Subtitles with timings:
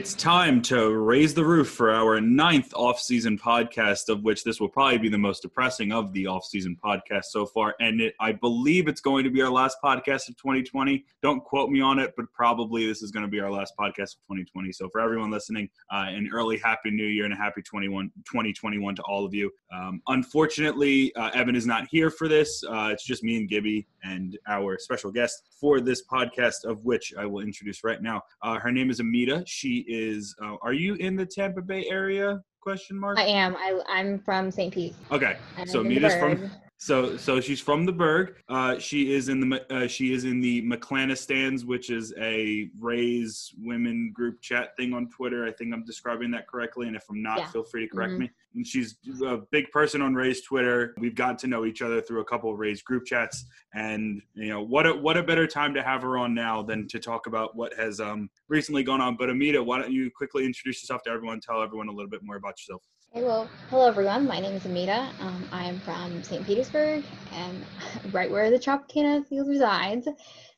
[0.00, 4.70] It's time to raise the roof for our ninth off-season podcast, of which this will
[4.70, 7.74] probably be the most depressing of the off-season podcasts so far.
[7.80, 11.04] And it, I believe it's going to be our last podcast of 2020.
[11.20, 14.14] Don't quote me on it, but probably this is going to be our last podcast
[14.14, 14.72] of 2020.
[14.72, 18.94] So for everyone listening, uh, an early Happy New Year and a happy 21, 2021
[18.94, 19.50] to all of you.
[19.70, 22.64] Um, unfortunately, uh, Evan is not here for this.
[22.66, 27.12] Uh, it's just me and Gibby and our special guest for this podcast, of which
[27.18, 28.22] I will introduce right now.
[28.42, 29.44] Uh, her name is Amita.
[29.46, 30.34] She is.
[30.42, 32.40] Uh, are you in the Tampa Bay area?
[32.62, 33.18] Question mark.
[33.18, 33.56] I am.
[33.56, 34.72] I, I'm from St.
[34.72, 34.94] Pete.
[35.10, 36.50] Okay, so Amita's from.
[36.82, 38.36] So, so she's from the Burgh.
[38.48, 43.52] Uh, she is in the uh, she is in the McClanistans, which is a raise
[43.58, 45.44] women group chat thing on Twitter.
[45.44, 47.46] I think I'm describing that correctly, and if I'm not, yeah.
[47.48, 48.20] feel free to correct mm-hmm.
[48.20, 48.30] me.
[48.54, 50.94] And she's a big person on Rays Twitter.
[50.96, 53.44] We've gotten to know each other through a couple of Rays group chats,
[53.74, 56.88] and you know what a what a better time to have her on now than
[56.88, 59.16] to talk about what has um, recently gone on.
[59.16, 61.40] But Amita, why don't you quickly introduce yourself to everyone?
[61.40, 62.82] Tell everyone a little bit more about yourself.
[63.12, 64.28] Hey, well, hello everyone.
[64.28, 65.10] My name is Amita.
[65.18, 66.46] Um, I am from St.
[66.46, 67.64] Petersburg and
[68.12, 70.06] right where the Tropicana field resides.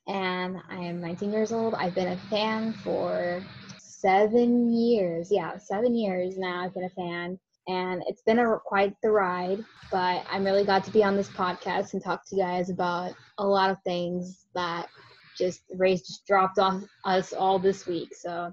[0.07, 1.75] And I am 19 years old.
[1.75, 3.43] I've been a fan for
[3.79, 5.33] seven years.
[5.33, 6.61] Yeah, seven years now.
[6.63, 9.65] I've been a fan, and it's been a quite the ride.
[9.91, 13.15] But I'm really glad to be on this podcast and talk to you guys about
[13.39, 14.91] a lot of things that
[15.39, 18.15] just Rays just dropped on us all this week.
[18.15, 18.53] So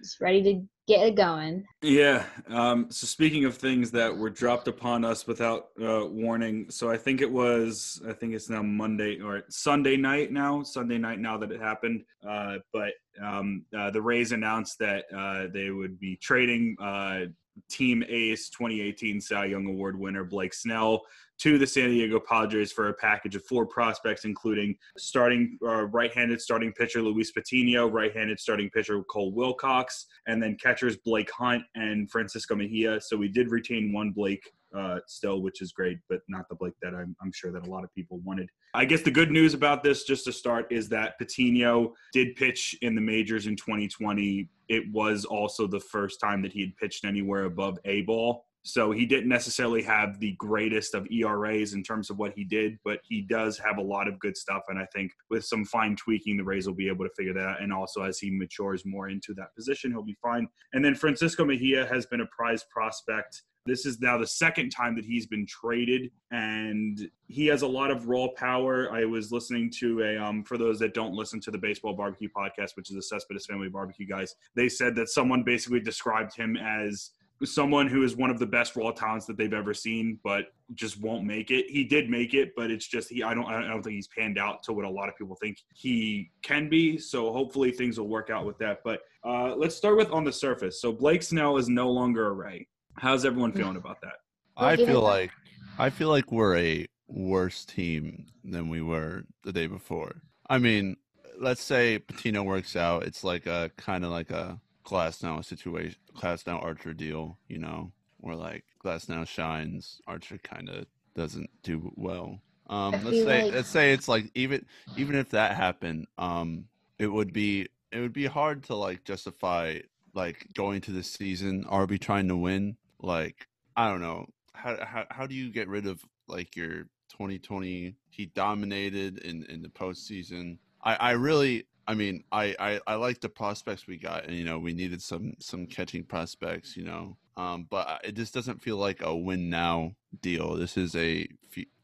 [0.00, 1.64] just ready to get it going.
[1.82, 2.24] Yeah.
[2.48, 6.96] Um, so speaking of things that were dropped upon us without uh, warning, so I
[6.96, 11.36] think it was, I think it's now Monday or Sunday night now, Sunday night now
[11.38, 12.02] that it happened.
[12.28, 17.26] Uh, but um, uh, the Rays announced that uh, they would be trading uh,
[17.68, 21.02] Team Ace 2018 Cy Young Award winner Blake Snell
[21.38, 26.40] to the San Diego Padres for a package of four prospects, including starting uh, right-handed
[26.40, 32.10] starting pitcher Luis Patino, right-handed starting pitcher Cole Wilcox, and then catchers Blake Hunt and
[32.10, 33.00] Francisco Mejia.
[33.00, 36.74] So we did retain one Blake uh, still, which is great, but not the Blake
[36.82, 38.48] that I'm, I'm, sure that a lot of people wanted.
[38.74, 42.76] I guess the good news about this, just to start, is that Patino did pitch
[42.82, 44.48] in the majors in 2020.
[44.68, 48.44] It was also the first time that he had pitched anywhere above A ball.
[48.62, 52.78] So he didn't necessarily have the greatest of ERAs in terms of what he did,
[52.84, 54.62] but he does have a lot of good stuff.
[54.68, 57.46] And I think with some fine tweaking, the Rays will be able to figure that
[57.46, 57.62] out.
[57.62, 60.46] And also as he matures more into that position, he'll be fine.
[60.74, 63.42] And then Francisco Mejia has been a prize prospect.
[63.66, 67.90] This is now the second time that he's been traded, and he has a lot
[67.90, 68.90] of raw power.
[68.92, 72.28] I was listening to a, um, for those that don't listen to the Baseball Barbecue
[72.34, 76.56] podcast, which is the Cespedes Family Barbecue guys, they said that someone basically described him
[76.56, 77.10] as
[77.44, 81.00] someone who is one of the best raw talents that they've ever seen, but just
[81.00, 81.70] won't make it.
[81.70, 83.22] He did make it, but it's just he.
[83.22, 83.46] I don't.
[83.46, 86.68] I don't think he's panned out to what a lot of people think he can
[86.68, 86.98] be.
[86.98, 88.80] So hopefully things will work out with that.
[88.84, 90.80] But uh, let's start with on the surface.
[90.80, 92.68] So Blake Snell is no longer a Ray.
[93.00, 94.20] How's everyone feeling about that?
[94.58, 95.30] I feel like
[95.78, 100.16] I feel like we're a worse team than we were the day before.
[100.50, 100.98] I mean,
[101.40, 103.04] let's say Patino works out.
[103.04, 108.36] It's like a kind of like a Glasnow situation, Glasnow Archer deal, you know, where
[108.36, 110.84] like Glasnow shines, Archer kind of
[111.14, 112.42] doesn't do well.
[112.68, 113.54] Um, let's say like...
[113.54, 114.66] let's say it's like even
[114.98, 116.66] even if that happened, um,
[116.98, 119.78] it would be it would be hard to like justify
[120.14, 122.76] like going to the season Are we trying to win.
[123.00, 123.46] Like
[123.76, 127.96] I don't know how how how do you get rid of like your 2020?
[128.10, 130.58] He dominated in in the postseason.
[130.82, 134.44] I I really I mean, I, I, I like the prospects we got, and you
[134.44, 137.16] know, we needed some some catching prospects, you know.
[137.36, 140.54] Um, but it just doesn't feel like a win now deal.
[140.54, 141.26] This is a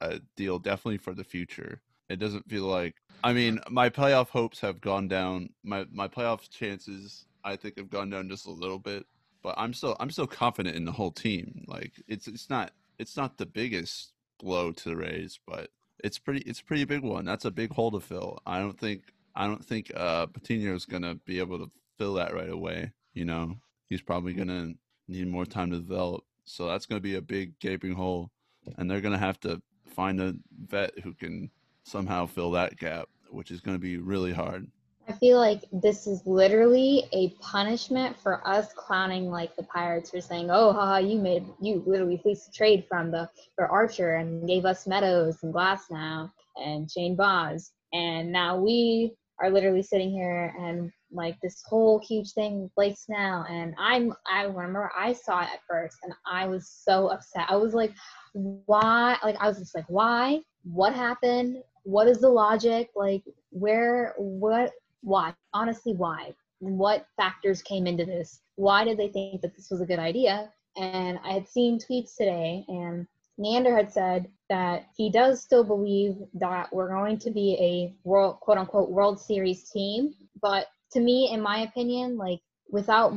[0.00, 1.81] a deal definitely for the future.
[2.09, 2.94] It doesn't feel like.
[3.25, 5.48] I mean, my playoff hopes have gone down.
[5.65, 9.07] My my playoff chances, I think, have gone down just a little bit.
[9.47, 11.65] But I'm still I'm still confident in the whole team.
[11.69, 15.71] Like it's it's not it's not the biggest blow to the Rays, but
[16.03, 17.25] it's pretty it's a pretty big one.
[17.25, 18.41] That's a big hole to fill.
[18.45, 19.03] I don't think
[19.37, 22.91] I don't think uh, Patino is to be able to fill that right away.
[23.15, 23.59] You know,
[23.89, 24.75] he's probably to
[25.07, 26.25] need more time to develop.
[26.45, 28.33] So that's to be a big gaping hole,
[28.77, 31.53] and they're to have to find a vet who can
[31.84, 34.66] somehow fill that gap, which is to be really hard.
[35.08, 40.20] I feel like this is literally a punishment for us clowning like the Pirates for
[40.20, 44.47] saying, "Oh, haha, you made you literally fleeced a trade from the for Archer and
[44.48, 50.54] gave us Meadows and Glasnow and Shane Baz, and now we are literally sitting here
[50.58, 55.48] and like this whole huge thing Blake Snell and I'm I remember I saw it
[55.53, 57.47] at first and I was so upset.
[57.48, 57.92] I was like,
[58.32, 60.41] why like I was just like, why?
[60.64, 61.62] What happened?
[61.84, 62.91] What is the logic?
[62.97, 64.72] Like where what
[65.03, 65.34] why?
[65.53, 66.34] Honestly, why?
[66.60, 68.41] what factors came into this?
[68.57, 70.51] Why did they think that this was a good idea?
[70.77, 73.07] And I had seen tweets today, and
[73.39, 78.41] Neander had said that he does still believe that we're going to be a world,
[78.41, 80.15] quote unquote, World Series team.
[80.41, 82.41] But to me, in my opinion, like
[82.71, 83.15] without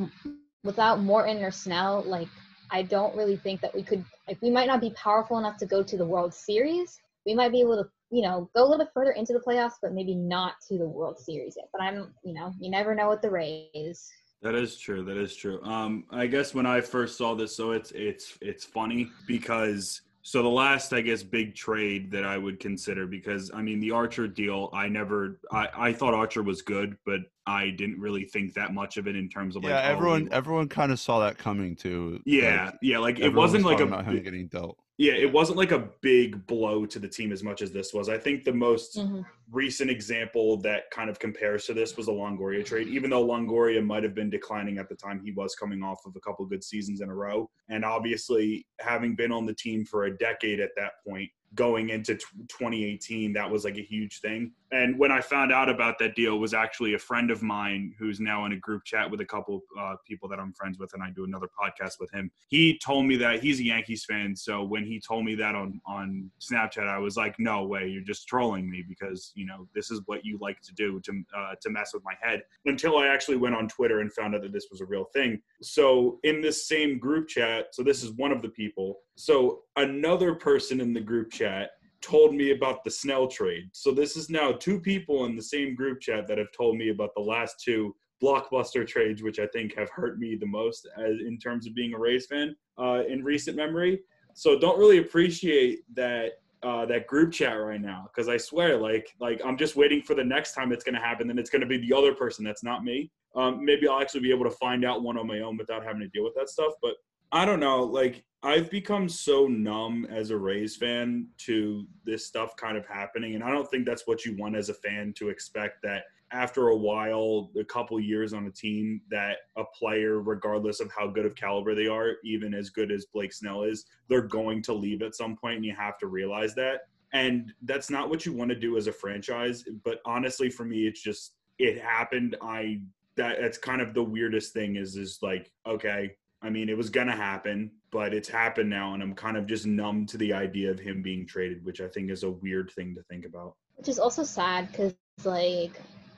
[0.63, 2.27] without Morton or Snell, like
[2.71, 4.03] I don't really think that we could.
[4.27, 6.99] Like we might not be powerful enough to go to the World Series.
[7.25, 9.73] We might be able to, you know, go a little bit further into the playoffs,
[9.81, 11.69] but maybe not to the World Series yet.
[11.71, 14.09] But I'm, you know, you never know with the Rays.
[14.41, 15.03] That is true.
[15.03, 15.61] That is true.
[15.63, 20.41] Um, I guess when I first saw this, so it's it's it's funny because so
[20.43, 24.27] the last, I guess, big trade that I would consider because I mean the Archer
[24.27, 28.73] deal, I never, I, I thought Archer was good, but I didn't really think that
[28.73, 31.19] much of it in terms of like yeah, oh, everyone he- everyone kind of saw
[31.19, 32.21] that coming too.
[32.25, 34.77] yeah, Like, yeah, like it wasn't was like a talking about him getting dealt.
[34.99, 38.09] Yeah, it wasn't like a big blow to the team as much as this was.
[38.09, 39.25] I think the most Mhm.
[39.49, 42.89] recent example that kind of compares to this was the Longoria trade.
[42.89, 46.17] Even though Longoria might have been declining at the time, he was coming off of
[46.17, 47.49] a couple good seasons in a row.
[47.69, 52.15] And obviously, having been on the team for a decade at that point, going into
[52.15, 54.51] t- 2018, that was like a huge thing.
[54.71, 58.19] And when I found out about that deal, was actually a friend of mine who's
[58.19, 61.01] now in a group chat with a couple uh, people that I'm friends with, and
[61.01, 62.29] I do another podcast with him.
[62.49, 64.35] He told me that he's a Yankees fan.
[64.35, 68.03] So when he told me that on on Snapchat, I was like, "No way, you're
[68.03, 71.55] just trolling me because you know this is what you like to do to uh,
[71.61, 74.53] to mess with my head." Until I actually went on Twitter and found out that
[74.53, 75.41] this was a real thing.
[75.61, 78.99] So in this same group chat, so this is one of the people.
[79.15, 83.69] So another person in the group chat told me about the Snell trade.
[83.73, 86.89] So this is now two people in the same group chat that have told me
[86.89, 91.19] about the last two blockbuster trades, which I think have hurt me the most as,
[91.25, 94.01] in terms of being a Rays fan uh, in recent memory.
[94.33, 99.15] So don't really appreciate that uh, that group chat right now because I swear, like
[99.19, 101.27] like I'm just waiting for the next time it's going to happen.
[101.27, 103.11] Then it's going to be the other person that's not me.
[103.35, 106.01] Um, maybe I'll actually be able to find out one on my own without having
[106.01, 106.73] to deal with that stuff.
[106.81, 106.95] But
[107.31, 107.83] I don't know.
[107.83, 113.35] Like I've become so numb as a Rays fan to this stuff kind of happening,
[113.35, 116.67] and I don't think that's what you want as a fan to expect that after
[116.67, 121.25] a while, a couple years on a team, that a player, regardless of how good
[121.25, 125.01] of caliber they are, even as good as Blake Snell is, they're going to leave
[125.01, 126.81] at some point, and you have to realize that.
[127.13, 129.63] And that's not what you want to do as a franchise.
[129.83, 132.37] But honestly, for me, it's just it happened.
[132.41, 132.81] I
[133.17, 136.89] that that's kind of the weirdest thing is is like okay I mean, it was
[136.89, 140.71] gonna happen, but it's happened now, and I'm kind of just numb to the idea
[140.71, 143.55] of him being traded, which I think is a weird thing to think about.
[143.75, 144.93] which is also sad because
[145.25, 145.71] like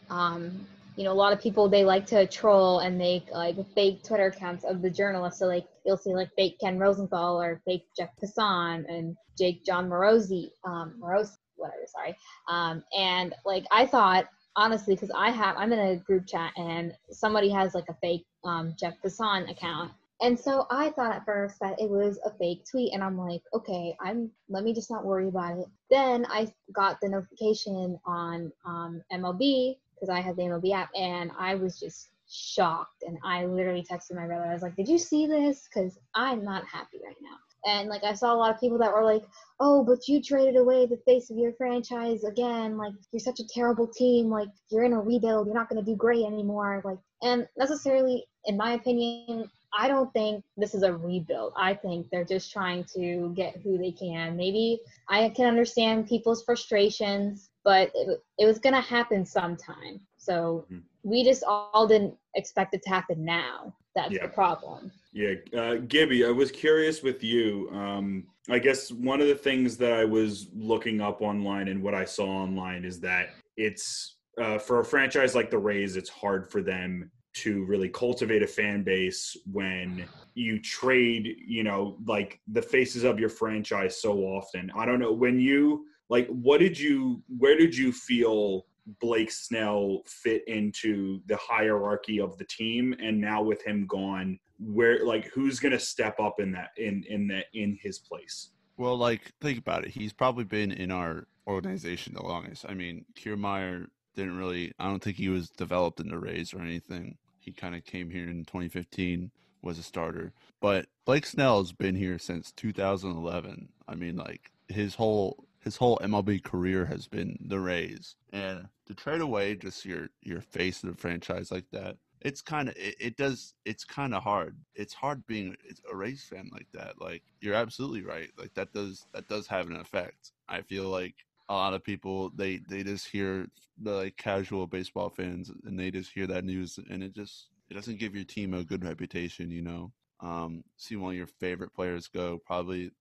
[0.10, 0.66] um
[0.96, 4.28] you know a lot of people they like to troll and make like fake twitter
[4.28, 5.40] accounts of the journalists.
[5.40, 9.90] So like you'll see like fake ken rosenthal or fake jeff passan and jake john
[9.90, 12.16] morosi um morosi whatever sorry.
[12.48, 14.26] Um and like i thought
[14.56, 18.26] honestly because i have i'm in a group chat and somebody has like a fake
[18.44, 19.92] um jeff passan account
[20.22, 23.42] and so I thought at first that it was a fake tweet, and I'm like,
[23.54, 25.66] okay, I'm let me just not worry about it.
[25.90, 31.32] Then I got the notification on um, MLB because I have the MLB app, and
[31.38, 33.04] I was just shocked.
[33.06, 34.46] And I literally texted my brother.
[34.46, 35.68] I was like, "Did you see this?
[35.68, 38.94] Because I'm not happy right now." And like I saw a lot of people that
[38.94, 39.24] were like,
[39.60, 42.78] "Oh, but you traded away the face of your franchise again.
[42.78, 44.30] Like you're such a terrible team.
[44.30, 45.48] Like you're in a rebuild.
[45.48, 50.12] You're not going to do great anymore." Like, and necessarily, in my opinion, I don't
[50.14, 51.54] think this is a rebuild.
[51.56, 54.36] I think they're just trying to get who they can.
[54.36, 60.02] Maybe I can understand people's frustrations, but it, it was going to happen sometime.
[60.18, 60.84] So Mhm.
[61.04, 63.74] we just all didn't expect it to happen now.
[63.96, 64.24] That's Yeah.
[64.24, 64.92] the problem.
[65.14, 67.70] Yeah, uh, Gibby, I was curious with you.
[67.72, 71.94] Um, I guess one of the things that I was looking up online and what
[71.94, 76.50] I saw online is that it's uh, for a franchise like the Rays, it's hard
[76.50, 82.62] for them to really cultivate a fan base when you trade, you know, like the
[82.62, 84.72] faces of your franchise so often.
[84.76, 88.66] I don't know when you like what did you where did you feel
[89.00, 95.06] Blake Snell fit into the hierarchy of the team and now with him gone where
[95.06, 98.98] like who's going to step up in that in in that in his place Well,
[98.98, 99.92] like think about it.
[99.92, 102.66] He's probably been in our organization the longest.
[102.68, 104.74] I mean, Kiermaier didn't really.
[104.80, 107.18] I don't think he was developed in the Rays or anything.
[107.40, 110.32] He kind of came here in 2015, was a starter.
[110.60, 113.70] But Blake Snell's been here since 2011.
[113.88, 118.94] I mean, like his whole his whole MLB career has been the Rays, and to
[118.94, 122.96] trade away just your your face of the franchise like that, it's kind of it,
[123.00, 124.58] it does it's kind of hard.
[124.76, 125.56] It's hard being
[125.92, 127.00] a Rays fan like that.
[127.00, 128.30] Like you're absolutely right.
[128.38, 130.32] Like that does that does have an effect.
[130.48, 131.16] I feel like
[131.52, 133.48] a lot of people they they just hear
[133.82, 137.74] the like casual baseball fans and they just hear that news and it just it
[137.74, 139.94] doesn't give your team a good reputation, you know.
[140.20, 142.92] Um, see one of your favorite players go, probably,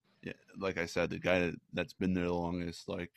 [0.56, 2.88] like I said, the guy that, that's been there the longest.
[2.88, 3.10] Like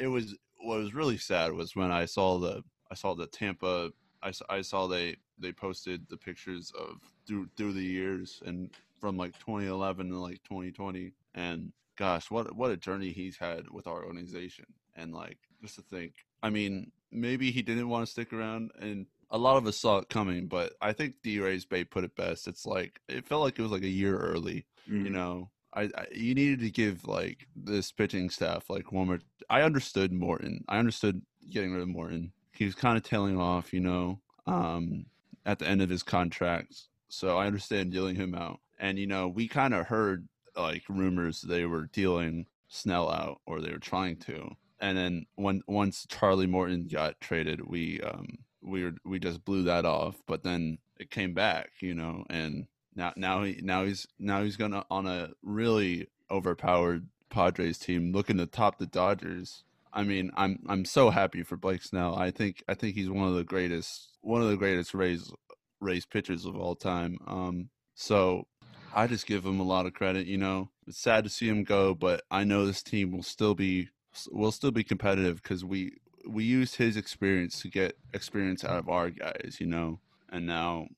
[0.00, 3.90] it was, what was really sad was when I saw the, I saw the Tampa,
[4.22, 9.18] I, I saw they they posted the pictures of through through the years and from
[9.18, 14.04] like 2011 to like 2020, and gosh, what what a journey he's had with our
[14.04, 14.66] organization.
[14.96, 19.06] And like just to think, I mean, maybe he didn't want to stick around, and
[19.30, 20.46] a lot of us saw it coming.
[20.46, 22.46] But I think DRaysBay put it best.
[22.46, 24.66] It's like it felt like it was like a year early.
[24.88, 25.06] Mm-hmm.
[25.06, 29.20] You know, I, I, you needed to give like this pitching staff like one more.
[29.50, 30.64] I understood Morton.
[30.68, 32.32] I understood getting rid of Morton.
[32.52, 35.06] He was kind of tailing off, you know, um,
[35.44, 36.74] at the end of his contract.
[37.08, 38.60] So I understand dealing him out.
[38.78, 43.60] And you know, we kind of heard like rumors they were dealing Snell out or
[43.60, 44.56] they were trying to.
[44.80, 49.62] And then when once Charlie Morton got traded, we um we were, we just blew
[49.64, 50.22] that off.
[50.26, 54.56] But then it came back, you know, and now now he now he's now he's
[54.56, 59.64] gonna on a really overpowered Padres team looking to top the Dodgers.
[59.92, 62.16] I mean, I'm I'm so happy for Blake Snell.
[62.16, 65.32] I think I think he's one of the greatest one of the greatest Rays
[65.80, 67.18] Rays pitchers of all time.
[67.26, 68.46] Um, so
[68.94, 70.26] I just give him a lot of credit.
[70.26, 73.54] You know, it's sad to see him go, but I know this team will still
[73.54, 73.88] be
[74.30, 75.92] will still be competitive because we
[76.26, 79.56] we used his experience to get experience out of our guys.
[79.60, 80.88] You know, and now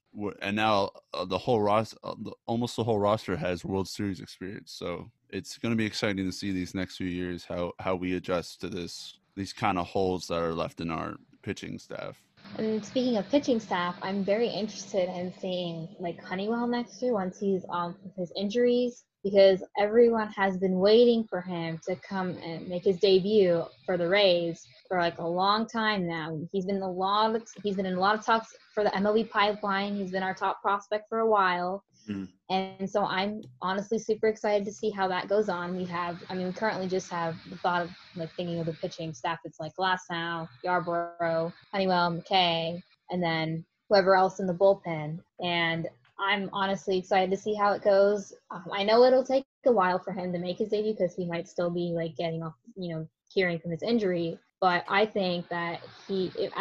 [0.43, 2.15] and now uh, the whole roster, uh,
[2.47, 4.73] almost the whole roster has World Series experience.
[4.73, 8.15] So it's going to be exciting to see these next few years how how we
[8.15, 12.23] adjust to this these kind of holes that are left in our pitching staff.
[12.59, 17.39] And speaking of pitching staff, I'm very interested in seeing like Honeywell next year once
[17.39, 22.69] he's on with his injuries because everyone has been waiting for him to come and
[22.69, 26.39] make his debut for the Rays for like a long time now.
[26.53, 29.29] He's been a lot of, he's been in a lot of talks for the MLB
[29.29, 29.97] pipeline.
[29.97, 31.83] He's been our top prospect for a while.
[32.09, 32.29] Mm.
[32.51, 35.77] And so I'm honestly super excited to see how that goes on.
[35.77, 38.73] We have, I mean, we currently just have the thought of like thinking of the
[38.75, 39.39] pitching staff.
[39.45, 45.19] It's like Glasnow, Yarbrough, Honeywell, McKay, and then whoever else in the bullpen.
[45.41, 48.33] And I'm honestly excited to see how it goes.
[48.51, 51.27] Um, I know it'll take a while for him to make his debut because he
[51.27, 54.39] might still be like getting off, you know, hearing from his injury.
[54.61, 56.53] But I think that he, if,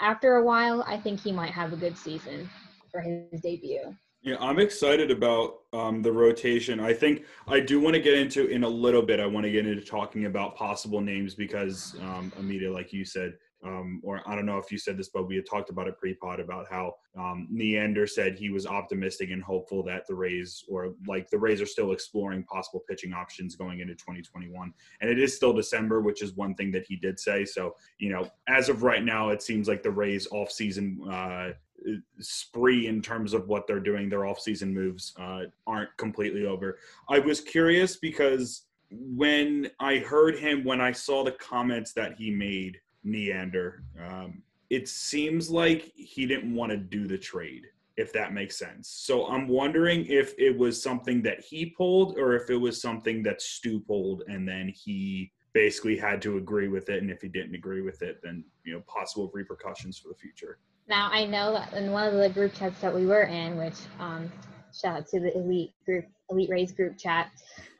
[0.00, 2.48] after a while, I think he might have a good season
[2.90, 3.94] for his debut.
[4.26, 6.80] Yeah, I'm excited about um, the rotation.
[6.80, 9.20] I think I do want to get into in a little bit.
[9.20, 13.34] I want to get into talking about possible names because um, Amita, like you said,
[13.64, 15.96] um, or I don't know if you said this, but we had talked about it
[15.96, 20.94] pre-pod about how um, Neander said he was optimistic and hopeful that the Rays, or
[21.06, 24.74] like the Rays, are still exploring possible pitching options going into 2021.
[25.00, 27.44] And it is still December, which is one thing that he did say.
[27.44, 31.50] So you know, as of right now, it seems like the Rays off-season uh,
[32.20, 36.78] spree in terms of what they're doing, their off-season moves uh, aren't completely over.
[37.08, 42.30] I was curious because when I heard him, when I saw the comments that he
[42.30, 43.84] made Neander.
[44.04, 47.66] Um, it seems like he didn't want to do the trade,
[47.96, 48.88] if that makes sense.
[48.88, 53.22] So I'm wondering if it was something that he pulled or if it was something
[53.22, 57.00] that Stu pulled and then he basically had to agree with it.
[57.00, 60.58] And if he didn't agree with it, then, you know, possible repercussions for the future.
[60.88, 63.74] Now, I know that in one of the group chats that we were in, which
[63.98, 64.30] um,
[64.72, 67.30] shout out to the elite group, elite Rays group chat,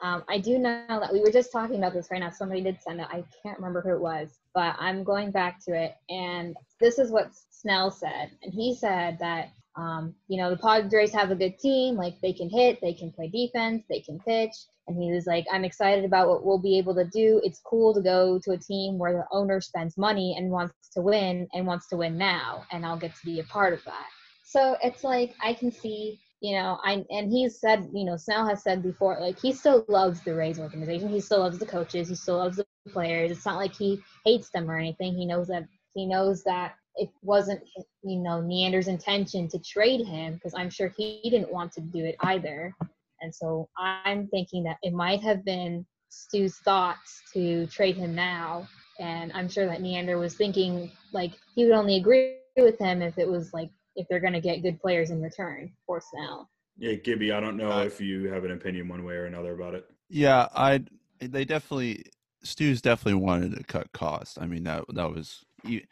[0.00, 2.30] um, I do know that we were just talking about this right now.
[2.30, 3.06] Somebody did send it.
[3.10, 5.94] I can't remember who it was, but I'm going back to it.
[6.10, 8.30] And this is what Snell said.
[8.42, 11.96] And he said that, um, you know, the Padres have a good team.
[11.96, 14.52] Like they can hit, they can play defense, they can pitch.
[14.88, 17.40] And he was like, I'm excited about what we'll be able to do.
[17.44, 21.02] It's cool to go to a team where the owner spends money and wants to
[21.02, 22.64] win and wants to win now.
[22.70, 24.06] And I'll get to be a part of that.
[24.44, 28.46] So it's like I can see you know, I and he's said, you know, Snell
[28.46, 31.08] has said before, like he still loves the Rays organization.
[31.08, 32.08] He still loves the coaches.
[32.08, 33.30] He still loves the players.
[33.30, 35.14] It's not like he hates them or anything.
[35.14, 37.60] He knows that he knows that it wasn't,
[38.02, 42.04] you know, Neander's intention to trade him because I'm sure he didn't want to do
[42.04, 42.74] it either.
[43.20, 48.68] And so I'm thinking that it might have been Stu's thoughts to trade him now.
[48.98, 53.18] And I'm sure that Neander was thinking like he would only agree with him if
[53.18, 56.50] it was like if they're going to get good players in return for Snell.
[56.78, 59.54] Yeah, Gibby, I don't know uh, if you have an opinion one way or another
[59.54, 59.86] about it.
[60.08, 60.84] Yeah, I
[61.20, 62.04] they definitely
[62.42, 64.38] Stu's definitely wanted to cut costs.
[64.40, 65.44] I mean that that was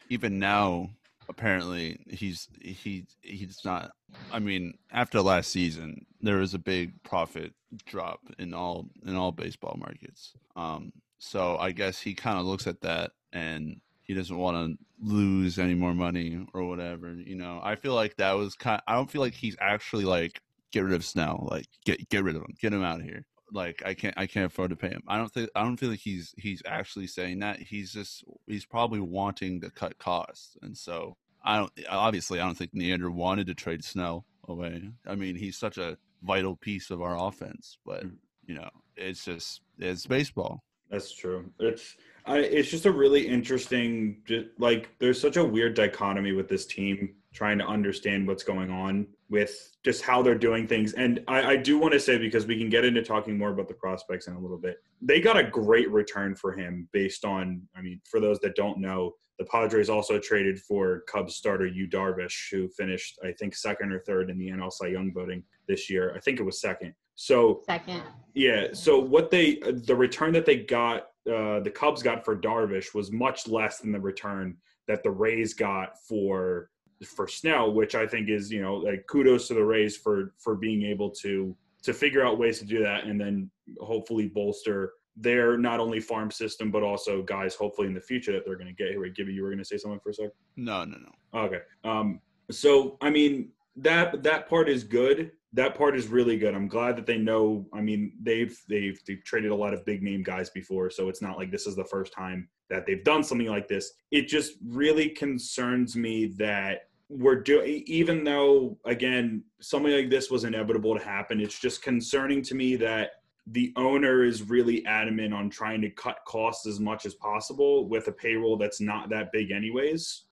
[0.09, 0.90] even now
[1.28, 3.93] apparently he's he he's not
[4.33, 7.52] I mean after last season there was a big profit
[7.87, 10.35] drop in all in all baseball markets.
[10.57, 14.78] Um so I guess he kind of looks at that and he doesn't want to
[15.02, 17.14] lose any more money or whatever.
[17.14, 18.83] You know, I feel like that was kind.
[18.87, 20.40] I don't feel like he's actually like
[20.73, 21.49] get rid of Snell.
[21.50, 22.54] Like get get rid of him.
[22.61, 23.25] Get him out of here.
[23.53, 25.03] Like I can't I can't afford to pay him.
[25.07, 27.59] I don't think I don't feel like he's he's actually saying that.
[27.59, 32.57] He's just he's probably wanting to cut costs, and so I don't obviously I don't
[32.57, 34.91] think Neander wanted to trade Snell away.
[35.07, 38.17] I mean he's such a vital piece of our offense, but mm.
[38.47, 40.63] you know it's just it's baseball.
[40.91, 41.51] That's true.
[41.59, 41.97] It's
[42.27, 44.23] I, it's just a really interesting,
[44.59, 49.07] like, there's such a weird dichotomy with this team trying to understand what's going on
[49.29, 50.93] with just how they're doing things.
[50.93, 53.67] And I, I do want to say, because we can get into talking more about
[53.67, 57.62] the prospects in a little bit, they got a great return for him based on,
[57.76, 61.88] I mean, for those that don't know, the Padres also traded for Cubs starter Yu
[61.88, 65.91] Darvish, who finished, I think, second or third in the NL Cy Young voting this
[65.91, 66.14] year.
[66.17, 66.95] I think it was second.
[67.17, 68.03] So second.
[68.35, 68.69] Yeah.
[68.73, 73.11] So what they the return that they got uh, the Cubs got for Darvish was
[73.11, 76.71] much less than the return that the Rays got for
[77.05, 80.55] for Snell, which I think is you know like kudos to the Rays for for
[80.55, 85.57] being able to to figure out ways to do that and then hopefully bolster their
[85.57, 88.73] not only farm system but also guys hopefully in the future that they're going to
[88.73, 89.07] get here.
[89.09, 90.31] Gibby, you were going to say something for a sec?
[90.57, 91.41] No, no, no.
[91.41, 91.61] Okay.
[91.85, 92.21] Um.
[92.51, 96.53] So I mean that that part is good that part is really good.
[96.53, 97.65] I'm glad that they know.
[97.73, 101.23] I mean, they've they've they've traded a lot of big name guys before, so it's
[101.23, 103.92] not like this is the first time that they've done something like this.
[104.11, 110.44] It just really concerns me that we're doing even though again something like this was
[110.44, 113.11] inevitable to happen it's just concerning to me that
[113.49, 118.09] the owner is really adamant on trying to cut costs as much as possible with
[118.09, 120.25] a payroll that's not that big anyways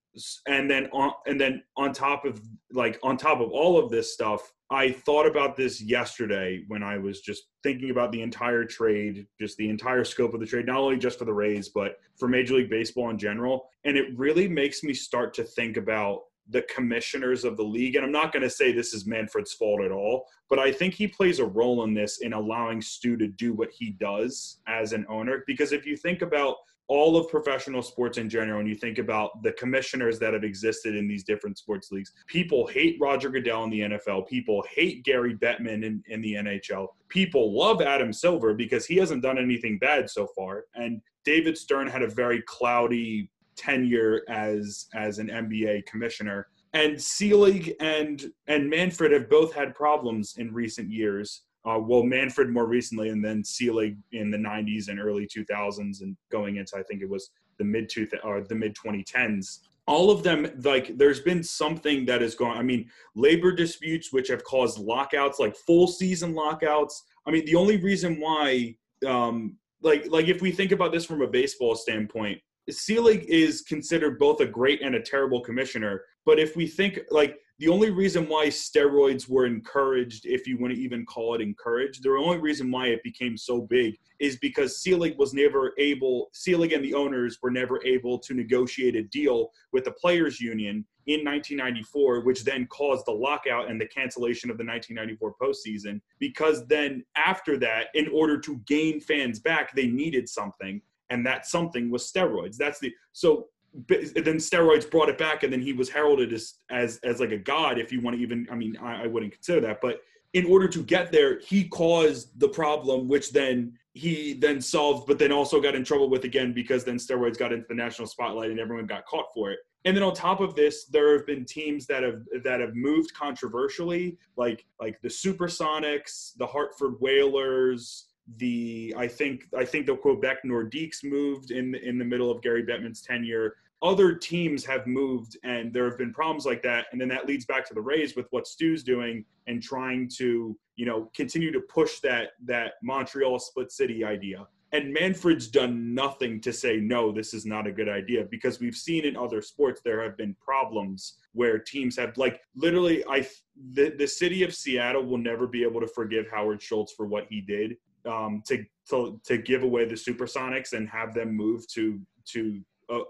[0.46, 2.40] and then on and then on top of
[2.72, 6.96] like on top of all of this stuff I thought about this yesterday when I
[6.96, 10.78] was just thinking about the entire trade, just the entire scope of the trade, not
[10.78, 13.68] only just for the Rays, but for Major League Baseball in general.
[13.84, 17.96] And it really makes me start to think about the commissioners of the league.
[17.96, 20.94] And I'm not going to say this is Manfred's fault at all, but I think
[20.94, 24.94] he plays a role in this in allowing Stu to do what he does as
[24.94, 25.44] an owner.
[25.46, 26.56] Because if you think about
[26.92, 30.94] all of professional sports in general, and you think about the commissioners that have existed
[30.94, 34.28] in these different sports leagues, people hate Roger Goodell in the NFL.
[34.28, 36.88] People hate Gary Bettman in, in the NHL.
[37.08, 40.64] People love Adam Silver because he hasn't done anything bad so far.
[40.74, 46.48] And David Stern had a very cloudy tenure as as an NBA commissioner.
[46.74, 52.50] And Selig and and Manfred have both had problems in recent years uh, well, Manfred
[52.50, 56.82] more recently, and then Selig in the 90s and early 2000s, and going into I
[56.82, 57.92] think it was the mid
[58.24, 59.60] or the mid 2010s.
[59.86, 62.56] All of them, like, there's been something that is going.
[62.56, 67.02] I mean, labor disputes which have caused lockouts, like full season lockouts.
[67.26, 71.22] I mean, the only reason why, um, like, like if we think about this from
[71.22, 76.04] a baseball standpoint, Selig is considered both a great and a terrible commissioner.
[76.24, 80.74] But if we think like the only reason why steroids were encouraged, if you want
[80.74, 84.82] to even call it encouraged, the only reason why it became so big is because
[84.82, 89.50] Selig was never able, Selig and the owners were never able to negotiate a deal
[89.72, 94.58] with the players' union in 1994, which then caused the lockout and the cancellation of
[94.58, 96.00] the 1994 postseason.
[96.18, 101.46] Because then after that, in order to gain fans back, they needed something and that
[101.46, 102.56] something was steroids.
[102.56, 103.48] That's the so
[103.88, 107.38] then steroids brought it back, and then he was heralded as as as like a
[107.38, 107.78] god.
[107.78, 110.66] If you want to even, I mean, I, I wouldn't consider that, but in order
[110.68, 115.60] to get there, he caused the problem, which then he then solved, but then also
[115.60, 118.86] got in trouble with again because then steroids got into the national spotlight and everyone
[118.86, 119.58] got caught for it.
[119.84, 123.12] And then on top of this, there have been teams that have that have moved
[123.14, 128.06] controversially, like like the Supersonics, the Hartford Whalers,
[128.36, 132.62] the I think I think the Quebec Nordiques moved in in the middle of Gary
[132.62, 133.56] Bettman's tenure.
[133.82, 136.86] Other teams have moved, and there have been problems like that.
[136.92, 140.56] And then that leads back to the Rays with what Stu's doing and trying to
[140.76, 144.46] you know continue to push that that Montreal split city idea.
[144.74, 148.74] And Manfred's done nothing to say no, this is not a good idea because we've
[148.74, 153.26] seen in other sports there have been problems where teams have like literally I
[153.74, 157.26] the, the city of Seattle will never be able to forgive Howard Schultz for what
[157.28, 162.00] he did um, to, to to give away the Supersonics and have them move to
[162.26, 162.62] to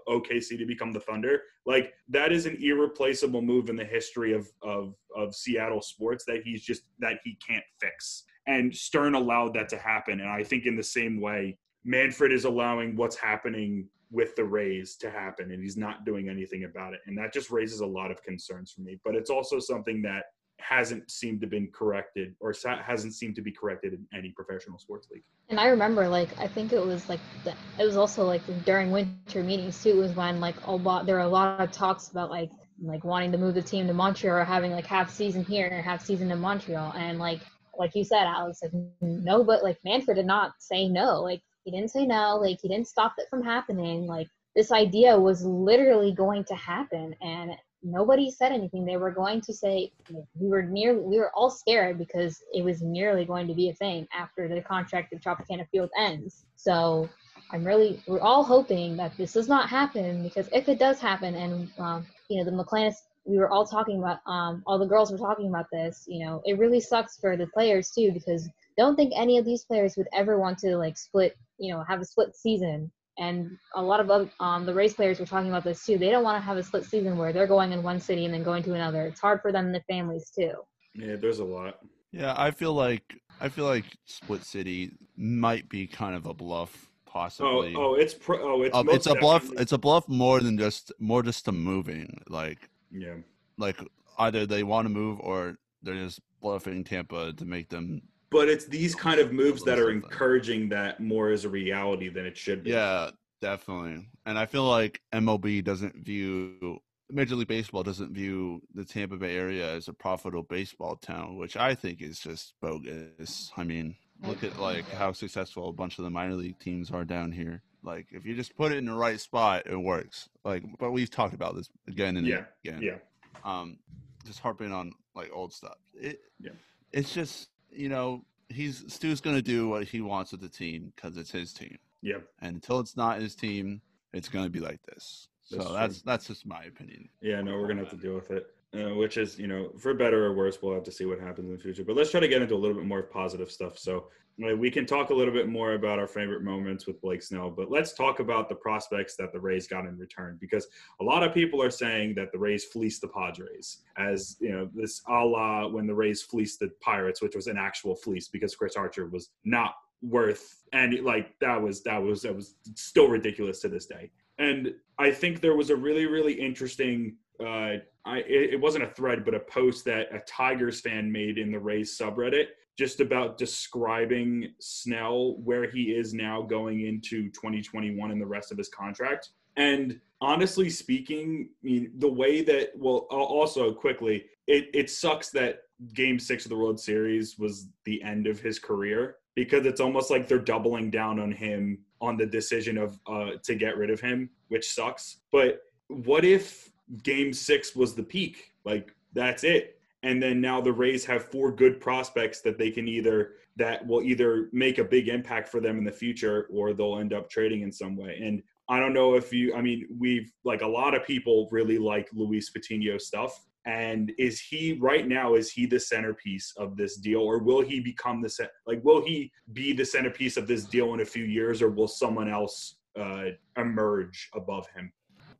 [0.07, 1.41] OKC to become the Thunder.
[1.65, 6.41] Like that is an irreplaceable move in the history of of of Seattle sports that
[6.43, 8.23] he's just that he can't fix.
[8.47, 10.19] And Stern allowed that to happen.
[10.19, 14.95] And I think in the same way, Manfred is allowing what's happening with the Rays
[14.97, 16.99] to happen, and he's not doing anything about it.
[17.07, 18.99] And that just raises a lot of concerns for me.
[19.03, 20.25] But it's also something that
[20.67, 22.53] hasn't seemed to been corrected or
[22.85, 25.23] hasn't seemed to be corrected in any professional sports league.
[25.49, 28.91] And I remember, like, I think it was like the, it was also like during
[28.91, 29.97] winter meetings too.
[29.97, 32.49] Was when like a lot there were a lot of talks about like
[32.81, 35.83] like wanting to move the team to Montreal or having like half season here and
[35.83, 36.93] half season in Montreal.
[36.95, 37.41] And like
[37.77, 38.71] like you said, Alex, like
[39.01, 41.21] no, but like Manfred did not say no.
[41.21, 42.37] Like he didn't say no.
[42.37, 44.07] Like he didn't stop it from happening.
[44.07, 47.51] Like this idea was literally going to happen, and
[47.83, 48.85] nobody said anything.
[48.85, 49.91] They were going to say
[50.35, 50.97] we were near.
[50.99, 54.61] We were all scared because it was nearly going to be a thing after the
[54.61, 56.45] contract of Tropicana Field ends.
[56.55, 57.09] So
[57.51, 61.35] I'm really, we're all hoping that this does not happen because if it does happen,
[61.35, 65.11] and um, you know the McClanis we were all talking about um, all the girls
[65.11, 68.95] were talking about this you know it really sucks for the players too because don't
[68.95, 72.05] think any of these players would ever want to like split you know have a
[72.05, 75.97] split season and a lot of um, the race players were talking about this too
[75.97, 78.33] they don't want to have a split season where they're going in one city and
[78.33, 80.53] then going to another it's hard for them and their families too
[80.95, 81.79] yeah there's a lot
[82.11, 86.89] yeah i feel like i feel like split city might be kind of a bluff
[87.13, 87.75] possibly.
[87.75, 89.49] Oh, oh, it's pro- oh, it's uh, it's a bluff.
[89.57, 92.21] It's a bluff more than just more just to moving.
[92.27, 93.15] Like yeah.
[93.57, 93.77] like
[94.17, 98.01] either they want to move or they're just bluffing Tampa to make them.
[98.33, 102.25] But it's these kind of moves that are encouraging that more as a reality than
[102.25, 102.71] it should be.
[102.71, 104.07] Yeah, definitely.
[104.25, 109.35] And I feel like MLB doesn't view Major League Baseball doesn't view the Tampa Bay
[109.37, 113.51] area as a profitable baseball town, which I think is just bogus.
[113.55, 117.05] I mean, look at like how successful a bunch of the minor league teams are
[117.05, 117.61] down here.
[117.83, 120.27] Like if you just put it in the right spot, it works.
[120.43, 122.81] Like, but we've talked about this again and Yeah, again.
[122.81, 122.97] Yeah.
[123.43, 123.77] Um,
[124.25, 125.77] just harping on like old stuff.
[125.93, 126.51] It, Yeah.
[126.91, 131.17] it's just you know he's Stu's gonna do what he wants with the team because
[131.17, 132.17] it's his team, Yeah.
[132.41, 133.81] and until it's not his team,
[134.13, 135.27] it's gonna be like this.
[135.43, 136.03] So That's that's true.
[136.05, 137.09] that's, just my opinion.
[137.21, 138.47] Yeah, no, we're gonna have to deal with it.
[138.75, 141.47] Uh, which is, you know, for better or worse, we'll have to see what happens
[141.47, 141.83] in the future.
[141.83, 143.77] But let's try to get into a little bit more positive stuff.
[143.77, 147.51] So we can talk a little bit more about our favorite moments with Blake Snell,
[147.51, 150.67] but let's talk about the prospects that the Rays got in return because
[151.01, 154.69] a lot of people are saying that the Rays fleeced the Padres, as you know,
[154.73, 158.55] this a la when the Rays fleeced the Pirates, which was an actual fleece because
[158.55, 163.61] Chris Archer was not worth and like that was that was that was still ridiculous
[163.61, 164.11] to this day.
[164.39, 168.87] And i think there was a really really interesting uh i it, it wasn't a
[168.87, 173.37] thread but a post that a tigers fan made in the rays subreddit just about
[173.37, 179.29] describing snell where he is now going into 2021 and the rest of his contract
[179.57, 185.63] and honestly speaking I mean, the way that well also quickly it, it sucks that
[185.93, 190.11] game six of the world series was the end of his career because it's almost
[190.11, 193.99] like they're doubling down on him on the decision of uh, to get rid of
[193.99, 195.17] him, which sucks.
[195.31, 198.51] But what if Game Six was the peak?
[198.65, 202.87] Like that's it, and then now the Rays have four good prospects that they can
[202.87, 206.97] either that will either make a big impact for them in the future or they'll
[206.97, 208.19] end up trading in some way.
[208.21, 211.77] And I don't know if you, I mean, we've like a lot of people really
[211.77, 213.45] like Luis Patino stuff.
[213.65, 215.35] And is he right now?
[215.35, 218.83] Is he the centerpiece of this deal, or will he become the cent- like?
[218.83, 222.27] Will he be the centerpiece of this deal in a few years, or will someone
[222.27, 224.91] else uh, emerge above him?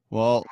[0.10, 0.45] Well,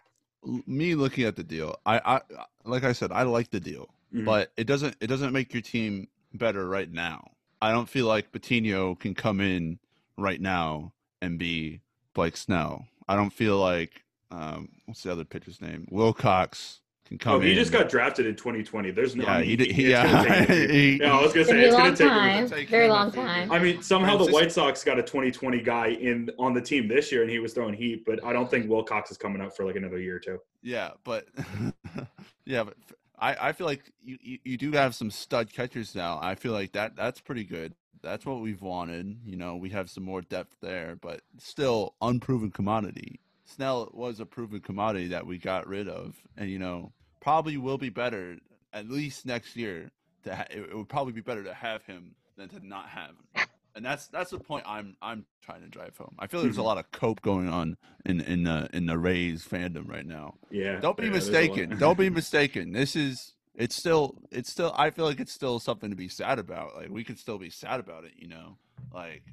[0.67, 2.21] me looking at the deal, I, I
[2.65, 4.25] like I said, I like the deal, Mhm.
[4.25, 7.31] but it doesn't it doesn't make your team better right now.
[7.61, 9.79] I don't feel like Patino can come in
[10.17, 11.81] right now and be
[12.13, 12.87] Blake Snell.
[13.07, 15.87] I don't feel like um, what's the other pitcher's name?
[15.91, 17.55] Wilcox can come Oh, he in.
[17.55, 18.91] just got drafted in 2020.
[18.91, 19.25] There's no.
[19.25, 21.53] Yeah, I mean, he did- he- yeah, take he- yeah, I was gonna It's say
[21.53, 22.07] gonna be it's gonna take.
[22.07, 22.49] time.
[22.49, 23.51] take Very long time.
[23.51, 27.11] I mean, somehow the White Sox got a 2020 guy in on the team this
[27.11, 28.05] year, and he was throwing heat.
[28.05, 30.39] But I don't think Wilcox is coming up for like another year or two.
[30.63, 31.27] Yeah, but
[32.45, 35.93] yeah, but f- I, I feel like you, you, you do have some stud catchers
[35.95, 36.19] now.
[36.21, 37.75] I feel like that that's pretty good.
[38.01, 39.19] That's what we've wanted.
[39.23, 43.19] You know, we have some more depth there, but still unproven commodity.
[43.45, 47.77] Snell was a proven commodity that we got rid of, and you know probably will
[47.77, 48.37] be better
[48.73, 49.91] at least next year.
[50.23, 53.09] To ha- it, it would probably be better to have him than to not have
[53.09, 53.45] him.
[53.75, 56.15] And that's that's the point I'm I'm trying to drive home.
[56.19, 56.65] I feel there's a Mhm.
[56.65, 60.35] lot of cope going on in in the in the Rays fandom right now.
[60.49, 60.79] Yeah.
[60.79, 61.39] Don't be yeah, there's a lot.
[61.41, 61.77] mistaken.
[61.77, 62.71] Don't be mistaken.
[62.73, 66.37] This is it's still it's still I feel like it's still something to be sad
[66.39, 66.75] about.
[66.75, 68.57] Like we could still be sad about it, you know.
[68.93, 69.23] Like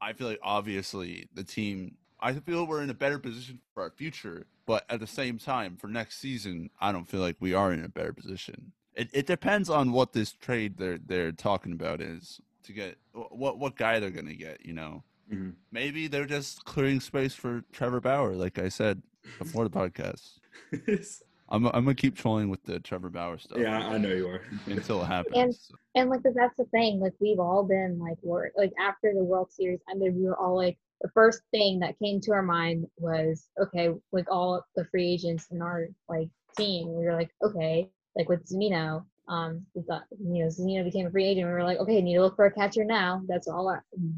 [0.00, 3.90] I feel like obviously the team I feel we're in a better position for our
[3.90, 7.72] future, but at the same time for next season, I don't feel like we are
[7.72, 8.72] in a better position.
[8.94, 13.58] It it depends on what this trade they're they're talking about is to get what
[13.58, 15.02] what guy they're going to get, you know.
[15.32, 15.54] Mhm.
[15.72, 19.02] Maybe they're just clearing space for Trevor Bauer like I said
[19.38, 20.38] before the podcast.
[21.50, 23.58] I'm I'm gonna keep trolling with the Trevor Bauer stuff.
[23.58, 24.40] Yeah, I know you are.
[24.66, 25.36] until it happens.
[25.36, 25.54] And-
[26.02, 28.52] And like 'cause that's the thing, like we've all been like worried.
[28.56, 32.20] Like after the World Series ended, we were all like the first thing that came
[32.22, 36.88] to our mind was okay, like all the free agents in our like team.
[36.94, 41.10] We were like, okay, like with Zunino, um, we thought you know Zunino became a
[41.10, 41.46] free agent.
[41.46, 43.22] We were like, okay, need to look for a catcher now.
[43.26, 43.76] That's all.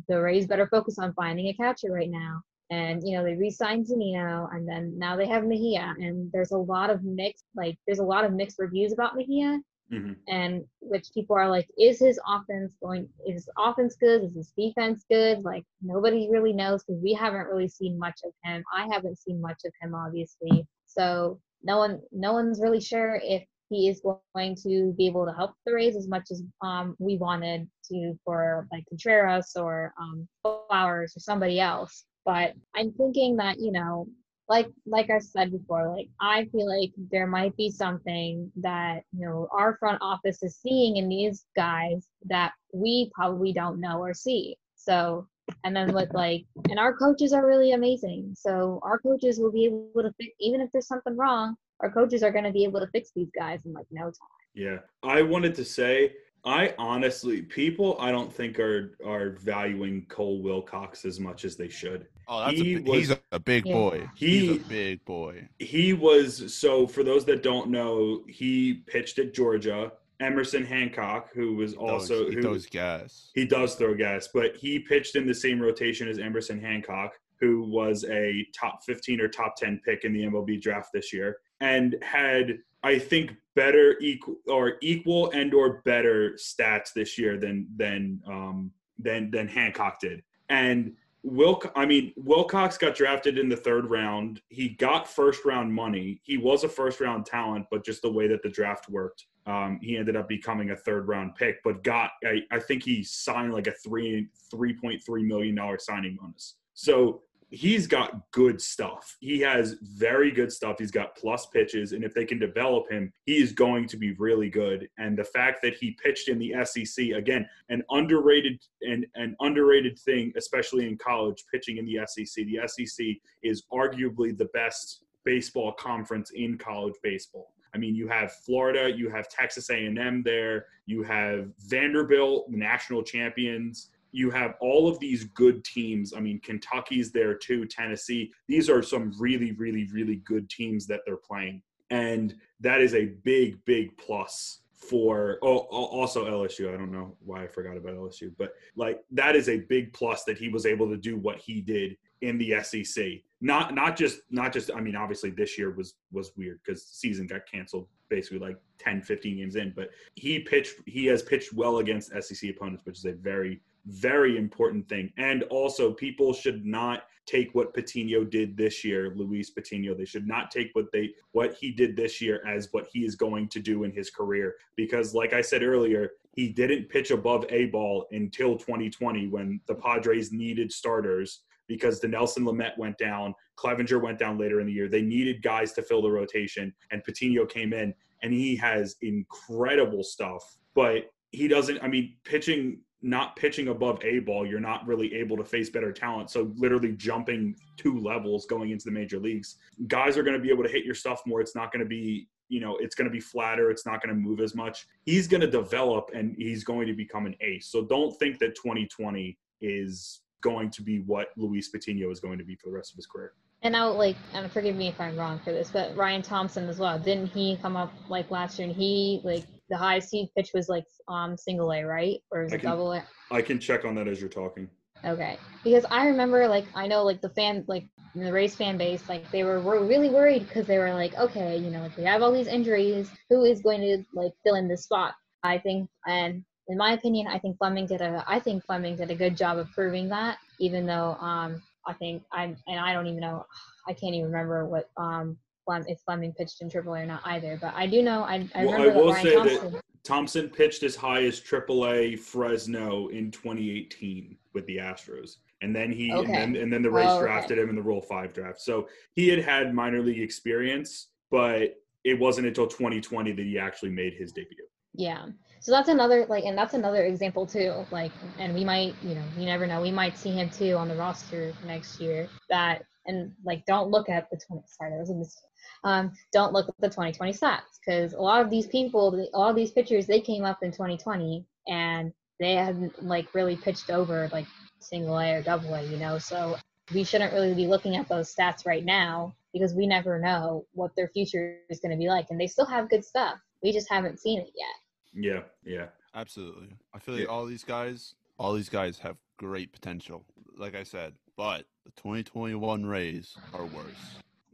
[0.09, 2.43] The Rays better focus on finding a catcher right now.
[2.71, 6.59] And you know they re-signed Zunino, and then now they have Mejia, and there's a
[6.59, 11.09] lot of mixed like there's a lot of mixed reviews about Mejia hmm and which
[11.15, 13.09] people are like, is his offense going?
[13.27, 14.25] Is his offense good?
[14.25, 15.45] Is his defense good?
[15.45, 18.65] Like nobody really knows because we haven't really seen much of him.
[18.75, 20.67] I haven't seen much of him, obviously.
[20.87, 25.33] So no one, no one's really sure if he is going to be able to
[25.33, 30.29] help the Rays as much as um, we wanted to for like Contreras or um,
[30.43, 32.05] Flowers or somebody else.
[32.25, 34.09] But I'm thinking that you know
[34.49, 39.27] like like I said before, like I feel like there might be something that you
[39.27, 44.15] know our front office is seeing in these guys that we probably don't know or
[44.15, 44.57] see.
[44.77, 45.27] So
[45.65, 48.35] and then with like and our coaches are really amazing.
[48.37, 52.31] So our coaches will be able to even if there's something wrong, our coaches are
[52.31, 54.15] gonna be able to fix these guys in like no time.
[54.55, 60.41] Yeah, I wanted to say, I honestly, people, I don't think are are valuing Cole
[60.43, 62.07] Wilcox as much as they should.
[62.29, 63.73] oh, that's he a, bi- he's a, a big Yeah.
[63.75, 64.11] boy.
[64.17, 65.49] He- he's a big boy.
[65.59, 69.93] He was so for those that don't know, he pitched at Georgia.
[70.19, 73.31] Emerson Hancock, who was also those, he who, throws gas.
[73.35, 77.63] He does throw gas, but he pitched in the same rotation as Emerson Hancock, who
[77.63, 81.97] was a top 15 or top 10 pick in the MLB draft this year and
[82.03, 88.21] had I think better equal or equal and or better stats this year than than
[88.27, 90.23] um than than Hancock did.
[90.49, 90.93] And
[91.27, 94.41] Wilc I mean Wilcox got drafted in the third round.
[94.49, 96.21] He got first round money.
[96.23, 99.81] He was a first round talent, but just the way that the draft worked, um,
[99.83, 103.53] he ended up becoming a third round pick, but got I, I think he signed
[103.53, 106.57] like a three three point three million dollar signing bonus.
[106.75, 109.17] So he's got good stuff.
[109.21, 110.77] He has very good stuff.
[110.79, 114.13] He's got plus pitches, and if they can develop him, he is going to be
[114.15, 114.89] really good.
[114.99, 119.99] And the fact that he pitched in the SEC again, an underrated and an underrated
[119.99, 122.45] thing, especially in college, pitching in the SEC.
[122.47, 123.07] The SEC
[123.43, 127.53] is arguably the best baseball conference in college baseball.
[127.75, 133.91] I mean, you have Florida, you have Texas A&M there, you have Vanderbilt, national champions.
[134.17, 136.15] You have all of these good teams.
[136.17, 138.33] I mean, Kentucky's there too, Tennessee.
[138.49, 141.61] These are some really, really, really good teams that they're playing.
[141.91, 146.73] And that is a big, big plus for oh also LSU.
[146.73, 150.25] I don't know why I forgot about LSU, but like that is a big plus
[150.25, 153.07] that he was able to do what he did in the SEC.
[153.41, 157.27] Not not just not just I mean obviously this year was was weird cuz season
[157.27, 161.79] got canceled basically like 10 15 games in, but he pitched he has pitched well
[161.79, 165.13] against SEC opponents, which is a very very important thing.
[165.17, 169.95] And also people should not take what Patino did this year, Luis Patino.
[169.95, 173.17] They should not take what they what he did this year as what he is
[173.17, 177.47] going to do in his career because like I said earlier, he didn't pitch above
[177.51, 184.01] A ball until 2020 when the Padres needed starters because Dinelson Lamet went down, Clevinger
[184.01, 184.89] went down later in the year.
[184.89, 190.05] They needed guys to fill the rotation, and Patino came in, and he has incredible
[190.05, 190.59] stuff.
[190.75, 191.83] But he doesn't.
[191.83, 195.93] I mean, pitching not pitching above A ball, you're not really able to face better
[195.93, 196.31] talent.
[196.31, 199.57] So literally jumping two levels going into the major leagues,
[199.87, 201.41] guys are going to be able to hit your stuff more.
[201.41, 204.15] It's not going to be you know it's going to be flatter it's not going
[204.15, 207.67] to move as much he's going to develop and he's going to become an ace
[207.67, 212.45] so don't think that 2020 is going to be what Luis Patino is going to
[212.45, 213.33] be for the rest of his career.
[213.63, 216.79] And now, like, and forgive me if I'm wrong for this, but Ryan Thompson as
[216.79, 216.99] well.
[216.99, 218.69] Didn't he come up like last year?
[218.69, 222.19] And he like the highest seed pitch was like um single A, right?
[222.31, 223.03] Or I it can- double A?
[223.31, 224.69] I can check on that as you're talking.
[225.05, 229.07] Okay, because I remember like I know like the fan like the race fan base
[229.09, 232.05] like they were, were really worried because they were like okay you know like we
[232.05, 235.91] have all these injuries who is going to like fill in this spot I think
[236.07, 239.37] and in my opinion I think Fleming did a I think Fleming did a good
[239.37, 243.45] job of proving that even though um I think I'm and I don't even know
[243.87, 247.59] I can't even remember what um Flem, if Fleming pitched in AAA or not either
[247.61, 249.81] but I do know I, I Well, I remember will that say Ryan that- Thompson
[250.05, 256.13] Thompson pitched as high as AAA Fresno in 2018 with the Astros, and then he
[256.13, 256.33] Okay.
[256.33, 257.27] and then and then the Rays Oh, okay.
[257.27, 258.61] drafted him in the Rule Five draft.
[258.61, 261.75] So he had had minor league experience, but
[262.05, 264.65] it wasn't until 2020 that he actually made his debut.
[264.95, 265.27] Yeah.
[265.59, 267.85] So that's another like and that's another example too.
[267.91, 270.87] Like and we might, you know, you never know, we might see him too on
[270.87, 272.29] the roster next year.
[272.49, 275.43] That and like don't look at the 20 sorry that was a mistake
[275.85, 279.71] um, don't look at the 2020 stats because a lot of these people all these
[279.71, 284.47] pitchers they came up in 2020 and they hadn't like really pitched over like
[284.81, 286.19] single A or double A, you know.
[286.19, 286.57] So
[286.93, 290.95] we shouldn't really be looking at those stats right now because we never know what
[290.97, 293.39] their future is going to be like, and they still have good stuff.
[293.63, 295.25] We just haven't seen it yet.
[295.25, 296.77] Yeah, yeah, absolutely.
[296.95, 297.31] I feel like yeah.
[297.31, 300.25] all these guys, all these guys have great potential.
[300.57, 303.85] Like I said, but the 2021 Rays are worse.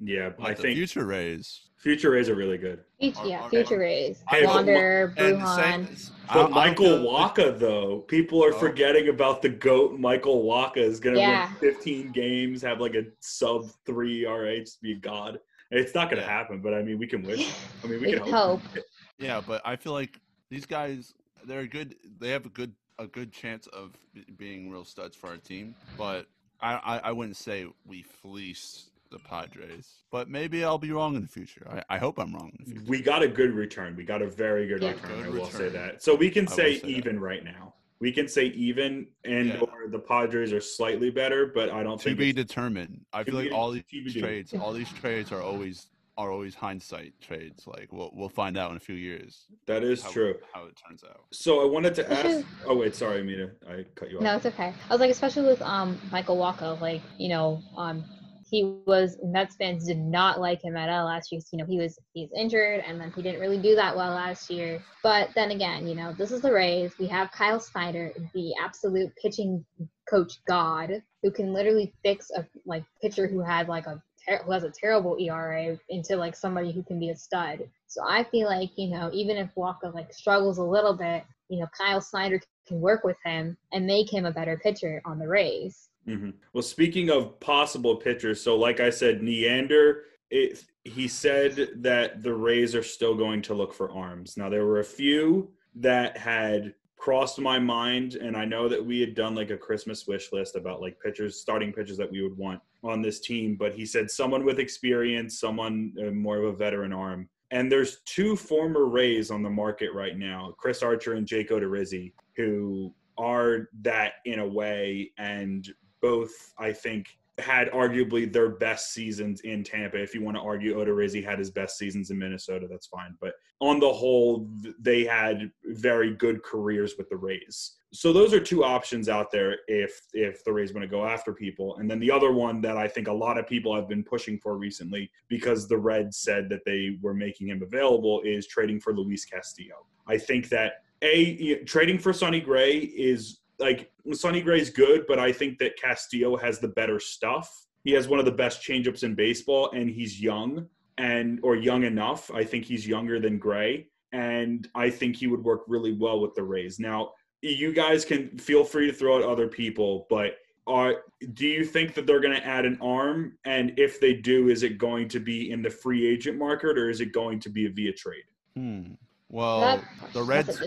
[0.05, 1.61] Yeah, like I think future Rays.
[1.77, 2.81] Future Rays are really good.
[2.99, 4.23] Future, yeah, future Rays.
[4.29, 6.11] Hey, Wander, Bruján.
[6.33, 8.59] But Michael Wacha, though, people are oh.
[8.59, 9.99] forgetting about the goat.
[9.99, 11.49] Michael Wacha is going to yeah.
[11.61, 15.39] win 15 games, have like a sub three RH, be a god.
[15.71, 17.53] It's not going to happen, but I mean, we can wish.
[17.83, 18.61] I mean, we, we can hope.
[18.63, 18.85] hope.
[19.19, 21.15] Yeah, but I feel like these guys,
[21.47, 21.95] they're good.
[22.19, 23.97] They have a good a good chance of
[24.37, 25.75] being real studs for our team.
[25.97, 26.27] But
[26.63, 29.89] I, I, I wouldn't say we fleece the Padres.
[30.11, 31.67] But maybe I'll be wrong in the future.
[31.71, 32.91] I, I hope I'm wrong in the future.
[32.91, 33.95] We got a good return.
[33.97, 34.93] We got a very good yeah.
[34.93, 35.11] return.
[35.11, 35.61] Good I will return.
[35.61, 36.03] say that.
[36.03, 37.21] So we can say, say even that.
[37.21, 37.75] right now.
[38.01, 39.61] We can say even, and yeah.
[39.61, 43.03] or the Padres are slightly better, but I don't to think to be determined.
[43.13, 44.19] I feel like all these TBD.
[44.19, 47.67] trades, all these trades are always are always hindsight trades.
[47.67, 49.47] Like we'll we'll find out in a few years.
[49.67, 50.35] That is how, true.
[50.53, 51.25] How it turns out.
[51.33, 52.47] So I wanted to ask.
[52.67, 53.51] Oh wait, sorry, Amita.
[53.69, 54.23] I cut you off.
[54.23, 54.73] No, it's okay.
[54.89, 58.05] I was like, especially with um Michael Wacha, like you know um
[58.53, 61.41] he was Mets fans did not like him at all last year.
[61.53, 64.51] You know, he was he's injured and then he didn't really do that well last
[64.51, 64.83] year.
[65.03, 66.93] But then again, you know, this is the Rays.
[66.99, 69.65] We have Kyle Snyder, the absolute pitching
[70.09, 74.53] coach god, who can literally fix a like pitcher who had like a ter- who
[74.53, 77.69] has a terrible ERA into like somebody who can be a stud.
[77.87, 81.61] So I feel like, you know, even if Wacha like struggles a little bit, you
[81.61, 85.29] know, Kyle Snyder can work with him and make him a better pitcher on the
[85.29, 85.89] Rays.
[86.09, 86.31] Mm-hmm.
[86.53, 92.35] Well, speaking of possible pitchers, so like I said, Neander, it, he said that the
[92.35, 94.37] Rays are still going to look for arms.
[94.37, 99.01] Now, there were a few that had crossed my mind, and I know that we
[99.01, 102.39] had done like a Christmas wish list about like pitchers, starting pitchers that we would
[102.39, 103.57] want on this team.
[103.57, 107.29] But he said someone with experience, someone uh, more of a veteran arm.
[107.51, 112.13] And there's two former Rays on the market right now, Chris Archer and Jake Odorizzi,
[112.37, 115.69] who are that in a way and
[116.01, 120.01] both, I think, had arguably their best seasons in Tampa.
[120.01, 123.17] If you want to argue Odorizzi had his best seasons in Minnesota, that's fine.
[123.21, 127.77] But on the whole, they had very good careers with the Rays.
[127.95, 131.33] So those are two options out there if if the Rays want to go after
[131.33, 131.77] people.
[131.77, 134.39] And then the other one that I think a lot of people have been pushing
[134.39, 138.95] for recently because the Reds said that they were making him available is trading for
[138.95, 139.87] Luis Castillo.
[140.07, 145.33] I think that a trading for Sonny Gray is like Sonny Gray's good, but I
[145.33, 147.67] think that Castillo has the better stuff.
[147.85, 150.67] He has one of the best changeups in baseball, and he's young
[150.99, 152.31] and or young enough.
[152.33, 156.35] I think he's younger than Gray, and I think he would work really well with
[156.35, 156.79] the Rays.
[156.79, 160.37] Now, you guys can feel free to throw out other people, but
[160.67, 161.03] are
[161.35, 163.37] do you think that they're going to add an arm?
[163.45, 166.89] And if they do, is it going to be in the free agent market or
[166.89, 168.25] is it going to be a via trade?
[168.57, 168.93] Hmm.
[169.29, 170.63] Well, that, the Reds,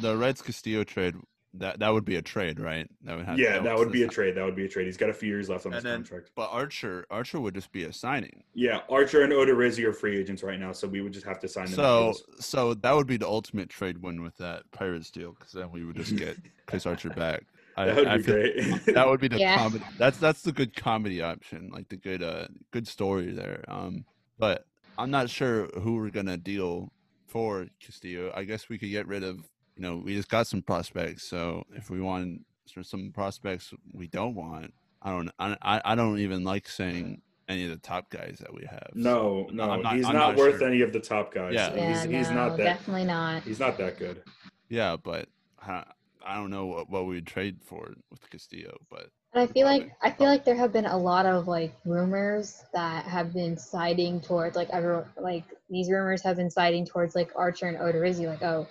[0.00, 1.14] the Reds Castillo trade
[1.54, 2.88] that that would be a trade, right?
[3.02, 4.34] That would have yeah, that would be a trade.
[4.34, 4.86] That would be a trade.
[4.86, 6.30] He's got a few years left on his then, contract.
[6.34, 8.42] But Archer, Archer would just be a signing.
[8.54, 11.48] Yeah, Archer and Odorizzi are free agents right now, so we would just have to
[11.48, 11.74] sign them.
[11.74, 15.70] So, so that would be the ultimate trade win with that Pirates deal, because then
[15.72, 17.44] we would just get Chris Archer back.
[17.76, 18.84] that would I be great.
[18.86, 19.56] that would be the yeah.
[19.56, 19.84] comedy.
[19.96, 23.64] That's that's the good comedy option, like the good uh good story there.
[23.68, 24.04] Um,
[24.38, 24.66] but
[24.98, 26.92] I'm not sure who we're gonna deal
[27.26, 28.32] for Castillo.
[28.34, 31.22] I guess we could get rid of you know, we just got some prospects.
[31.22, 32.44] So if we want
[32.82, 37.70] some prospects we don't want, I don't, I, I don't even like saying any of
[37.70, 38.90] the top guys that we have.
[38.94, 40.68] No, so no, not, he's not, not, worth sure.
[40.68, 41.54] any of the top guys.
[41.54, 42.64] Yeah, yeah he's, no, he's not that.
[42.64, 43.42] Definitely not.
[43.44, 44.22] He's not that good.
[44.68, 45.28] Yeah, but
[45.62, 45.84] I,
[46.26, 49.10] I don't know what, what we'd trade for with Castillo, but.
[49.34, 53.04] I feel like I feel like there have been a lot of like rumors that
[53.04, 57.66] have been siding towards like everyone like these rumors have been siding towards like Archer
[57.66, 58.66] and Odorizzi like oh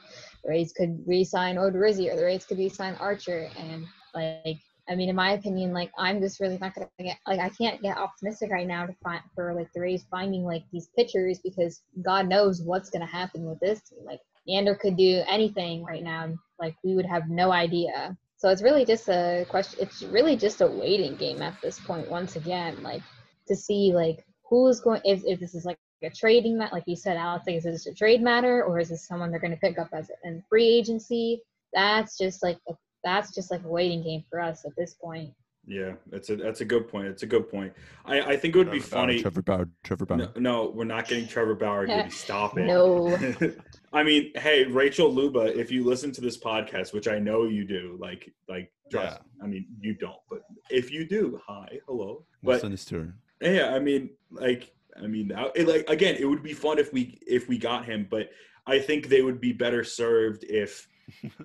[0.48, 3.50] the Rays could re-sign Odorizzi or the Rays could re-sign Archer.
[3.58, 3.86] And
[4.16, 4.58] like,
[4.90, 7.82] I mean, in my opinion, like I'm just really not gonna get like I can't
[7.82, 11.82] get optimistic right now to find for like the Rays finding like these pitchers because
[12.02, 14.00] God knows what's gonna happen with this team.
[14.06, 16.34] Like Neander could do anything right now.
[16.60, 18.18] Like we would have no idea.
[18.38, 19.80] So it's really just a question.
[19.82, 22.10] It's really just a waiting game at this point.
[22.10, 23.02] Once again, like
[23.48, 26.96] to see like who's going if, if this is like a trading mat, like you
[26.96, 29.60] said, Alex, like, is this a trade matter or is this someone they're going to
[29.60, 31.42] pick up as a free agency?
[31.74, 32.74] That's just like a,
[33.04, 35.32] that's just like a waiting game for us at this point.
[35.70, 37.08] Yeah, that's a that's a good point.
[37.08, 37.74] It's a good point.
[38.06, 39.22] I, I think it would be Trevor Bauer, funny.
[39.22, 39.70] Trevor Bauer.
[39.84, 40.18] Trevor Bauer.
[40.18, 41.86] No, no, we're not getting Trevor Bauer.
[41.86, 42.66] Dude, stop it.
[42.66, 43.18] No.
[43.94, 47.66] I mean, hey, Rachel Luba, if you listen to this podcast, which I know you
[47.66, 49.20] do, like, like, trust.
[49.44, 50.40] I mean, you don't, but
[50.70, 52.26] if you do, hi, hello.
[52.42, 53.14] We'll But send this to her.
[53.42, 54.72] yeah, I mean, like,
[55.02, 58.08] I mean, it, like again, it would be fun if we if we got him,
[58.10, 58.30] but
[58.66, 60.88] I think they would be better served if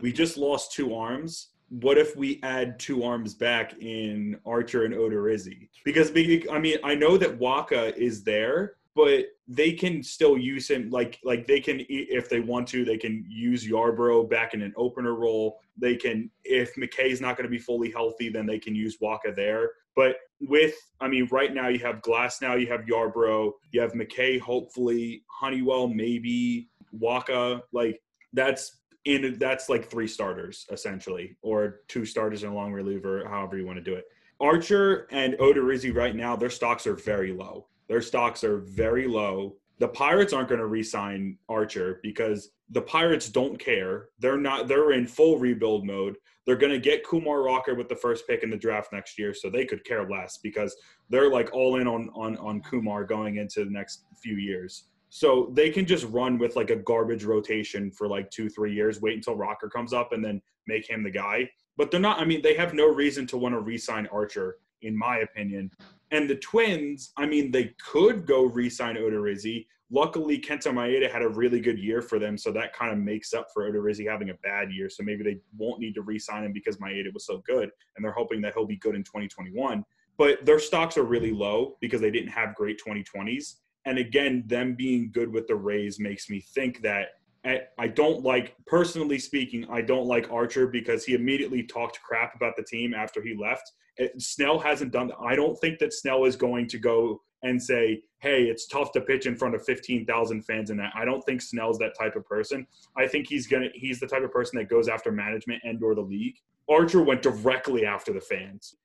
[0.01, 1.49] we just lost two arms.
[1.69, 5.69] What if we add two arms back in Archer and Odorizzi?
[5.85, 6.11] Because
[6.51, 11.19] I mean I know that Wacha is there, but they can still use him like
[11.25, 15.15] like they can if they want to they can use Yarbrough back in an opener
[15.15, 15.61] role.
[15.77, 19.35] They can if McKay's not going to be fully healthy, then they can use Wacha
[19.35, 19.71] there.
[19.97, 24.41] But with I mean right now you have Glasnow you have Yarbrough you have McKay
[24.41, 26.69] hopefully Honeywell maybe
[27.01, 28.01] Wacha like
[28.33, 33.57] that's in that's like three starters essentially, or two starters and a long reliever, however
[33.57, 34.05] you want to do it.
[34.41, 37.67] Archer and Odorizzi right now, their stocks are very low.
[37.89, 39.57] Their stocks are very low.
[39.83, 44.11] The Pirates aren't going to re-sign Archer because the Pirates don't care.
[44.21, 44.69] They're not.
[44.69, 46.19] They're in full rebuild mode.
[46.47, 49.35] They're going to get Kumar Rocker with the first pick in the draft next year,
[49.35, 50.77] so they could care less because
[51.11, 54.85] they're like all in on on on Kumar going into the next few years.
[55.09, 59.01] So they can just run with like a garbage rotation for like two, three years,
[59.01, 61.51] wait until Rocker comes up and then make him the guy.
[61.77, 64.59] But they're not, I mean, they have no reason to want to re sign Archer,
[64.83, 65.73] in my opinion.
[66.13, 69.67] And the Twins, I mean, they could go re sign Odorizzi.
[69.91, 73.35] Luckily, Kenta Maeda had a really good year for them, so that kind of makes
[73.35, 74.89] up for Odorizzi having a bad year.
[74.89, 78.05] So maybe they won't need to re sign him because Maeda was so good, and
[78.05, 79.85] they're hoping that he'll be good in 2021.
[80.19, 83.57] But their stocks are really low because they didn't have great 2020s.
[83.87, 87.09] And again, them being good with the Rays makes me think that
[87.45, 92.37] I- I don't like, personally speaking, I don't like Archer because he immediately talked crap
[92.37, 93.73] about the team after he left.
[93.97, 95.19] It- Snell hasn't done that.
[95.21, 99.01] I don't think that Snell is going to go and say, hey, it's tough to
[99.01, 100.93] pitch in front of 15,000 fans and that.
[100.95, 102.67] I don't think Snell's that type of person.
[102.97, 105.83] I think he's going to, he's the type of person that goes after management and
[105.83, 106.37] or the league.
[106.69, 108.77] Archer went directly after the fans.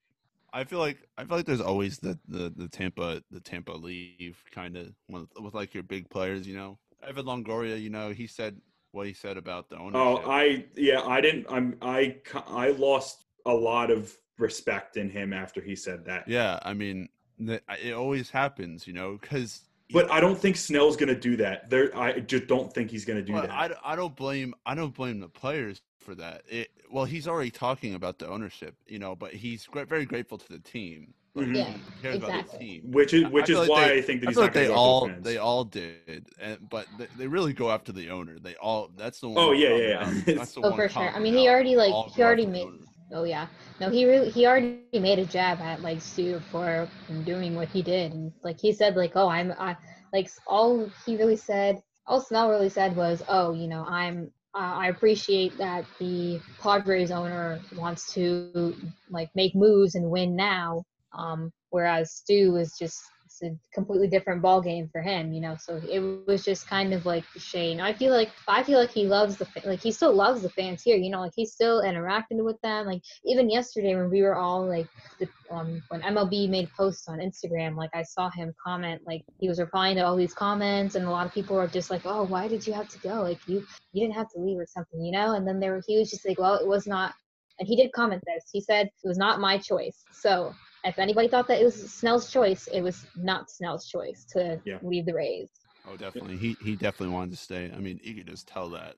[0.54, 4.44] I feel like I feel like there's always the the, the Tampa the Tampa leave
[4.50, 6.80] kind of with, with like your big players, you know.
[7.08, 8.60] Evan Longoria, you know, he said
[8.92, 9.96] what he said about the ownership.
[9.96, 11.46] Oh, I yeah, I didn't.
[11.50, 16.28] I'm I I lost a lot of respect in him after he said that.
[16.28, 17.10] yeah, I mean,
[17.40, 19.62] it always happens, you know, because.
[19.94, 21.70] But I don't think Snell's gonna do that.
[21.70, 23.50] There, I just don't think he's gonna do that.
[23.52, 26.42] I, I don't blame I don't blame the players for that.
[26.50, 30.50] It, well, he's already talking about the ownership, you know, but he's very grateful to
[30.50, 31.14] the team.
[31.36, 31.56] Like, Mhm.
[31.56, 32.60] Yeah, he cares about the exactly.
[32.68, 32.92] team.
[32.92, 34.74] which is which is like why they- I think that he's feel not like they
[34.74, 35.24] all fans.
[35.24, 38.40] they all did, and, but they, they really go after the owner.
[38.40, 39.38] They all that's the one.
[39.38, 40.22] Oh, yeah, yeah, yeah.
[40.36, 41.10] That's the Oh, one for sure.
[41.16, 42.78] I mean, he already, like, he already made- owner.
[43.14, 43.48] Oh yeah,
[43.80, 46.88] no, he really he already made a jab at like Stu for
[47.24, 49.78] doing what he did, and like he said, like, oh, I'm, I,
[50.14, 54.88] like all he really said, all Snell really said was, oh, you know, I'm, I
[54.88, 58.76] appreciate that the Padres owner wants to
[59.10, 60.84] like make moves and win now,
[61.14, 63.00] um, whereas Stu is just
[63.42, 65.56] it's a completely different ball game for him, you know.
[65.60, 67.80] So it was just kind of like Shane.
[67.80, 70.82] I feel like I feel like he loves the like he still loves the fans
[70.84, 71.22] here, you know.
[71.22, 72.86] Like he's still interacting with them.
[72.86, 74.88] Like even yesterday when we were all like
[75.20, 79.48] the, um when MLB made posts on Instagram, like I saw him comment like he
[79.48, 82.24] was replying to all these comments, and a lot of people were just like, oh,
[82.24, 83.22] why did you have to go?
[83.22, 85.34] Like you you didn't have to leave or something, you know.
[85.36, 87.14] And then there he was just like, well, it was not.
[87.60, 88.50] And he did comment this.
[88.52, 90.04] He said it was not my choice.
[90.12, 90.54] So
[90.88, 94.80] if anybody thought that it was Snell's choice, it was not Snell's choice to Yeah.
[94.82, 95.50] leave the Rays.
[95.90, 96.38] Oh, definitely.
[96.38, 97.72] He he definitely wanted to stay.
[97.74, 98.96] I mean, you could just tell that,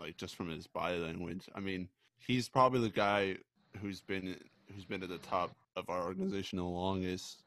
[0.00, 1.48] like just from his body language.
[1.54, 3.36] I mean, he's probably the guy
[3.80, 4.36] who's been
[4.74, 7.42] who's been at the top of our organization the longest,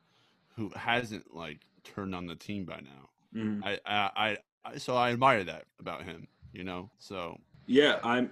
[0.56, 3.10] who hasn't like turned on the team by now.
[3.36, 3.64] Mm-hmm.
[3.64, 6.28] I I, I, I so I admire that about him.
[6.54, 7.38] You know, so
[7.68, 8.30] Yeah, I'm.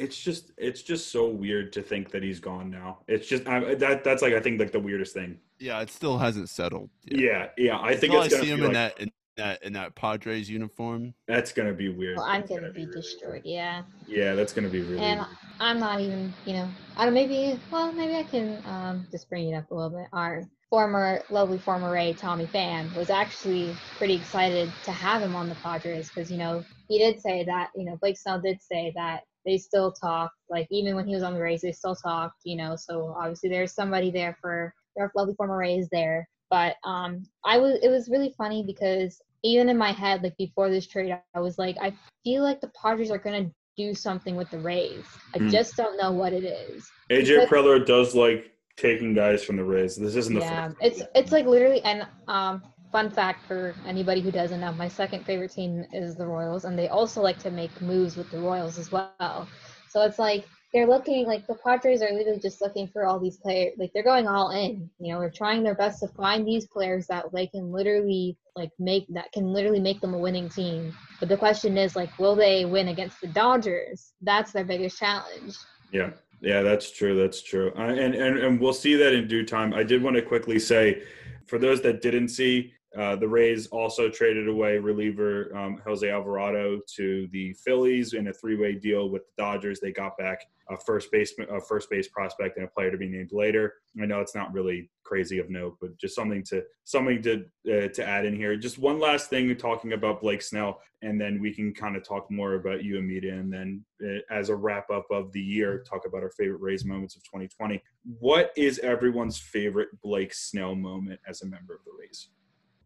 [0.00, 2.98] It's just it's just so weird to think that he's gone now.
[3.08, 5.38] It's just I, that that's like I think like the weirdest thing.
[5.58, 6.90] yeah, it still hasn't settled.
[7.04, 7.54] yet.
[7.56, 7.78] Yeah, yeah.
[7.80, 9.72] I think Until it's I gonna see be him in like, that in that in
[9.74, 11.14] that Padres uniform.
[11.28, 12.16] that's gonna be weird.
[12.16, 13.42] Well, I'm That's gonna be really destroyed.
[13.44, 14.18] Yeah, weird.
[14.18, 14.98] Yeah, that's gonna be really.
[15.00, 15.30] and weird.
[15.60, 16.32] I'm not even.
[16.46, 17.14] You know, I don't.
[17.14, 17.60] Maybe.
[17.70, 20.08] Well, maybe I can um just bring it up a little bit.
[20.12, 25.48] Our former lovely former Ray Tommy Pham was actually pretty excited to have him on
[25.48, 28.92] the Padres because you know he did say that you know Blake Snell did say
[28.96, 32.36] that they still talk like even when he was on the Rays they still talked
[32.44, 37.22] you know so obviously there's somebody there for their lovely former Rays there but um
[37.44, 41.16] I was it was really funny because even in my head like before this trade
[41.34, 41.92] I was like I
[42.24, 45.48] feel like the Padres are gonna do something with the Rays I Hmm.
[45.48, 49.64] just don't know what it is AJ because- Preller does like taking guys from the
[49.64, 49.94] Rays.
[49.96, 50.76] This isn't the yeah, first.
[50.80, 55.24] it's it's like literally and um fun fact for anybody who doesn't know, my second
[55.24, 58.78] favorite team is the Royals, and they also like to make moves with the Royals
[58.78, 59.48] as well.
[59.88, 63.36] So it's like they're looking like the Padres are literally just looking for all these
[63.36, 63.74] players.
[63.76, 64.88] Like they're going all in.
[65.00, 68.70] You know, they're trying their best to find these players that they can literally like
[68.78, 70.94] make that can literally make them a winning team.
[71.18, 74.12] But the question is like, will they win against the Dodgers?
[74.22, 75.56] That's their biggest challenge.
[75.92, 76.10] Yeah.
[76.42, 77.20] Yeah, that's true.
[77.20, 77.72] That's true.
[77.76, 79.74] Uh, and, and and we'll see that in due time.
[79.74, 81.02] I did want to quickly say,
[81.46, 86.80] for those that didn't see, uh, the Rays also traded away reliever um, Jose Alvarado
[86.96, 89.78] to the Phillies in a three-way deal with the Dodgers.
[89.78, 93.08] They got back a first base, a first base prospect, and a player to be
[93.08, 93.74] named later.
[94.00, 97.88] I know it's not really crazy of note, but just something to something to uh,
[97.88, 98.56] to add in here.
[98.56, 102.28] Just one last thing, talking about Blake Snell, and then we can kind of talk
[102.28, 106.06] more about you, Amita, and then uh, as a wrap up of the year, talk
[106.06, 107.80] about our favorite Rays moments of 2020.
[108.18, 112.30] What is everyone's favorite Blake Snell moment as a member of the Rays?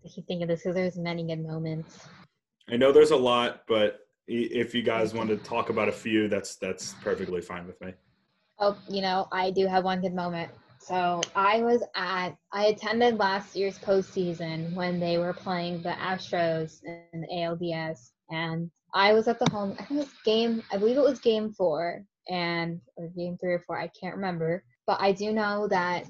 [0.04, 2.06] I keep thinking this because there's many good moments.
[2.70, 6.28] I know there's a lot, but if you guys want to talk about a few,
[6.28, 7.92] that's that's perfectly fine with me.
[8.58, 10.50] Oh, you know, I do have one good moment.
[10.78, 16.80] So I was at I attended last year's postseason when they were playing the Astros
[16.84, 19.74] in the ALDS, and I was at the home.
[19.78, 20.62] I think it was game.
[20.70, 23.78] I believe it was game four and or game three or four.
[23.78, 26.04] I can't remember, but I do know that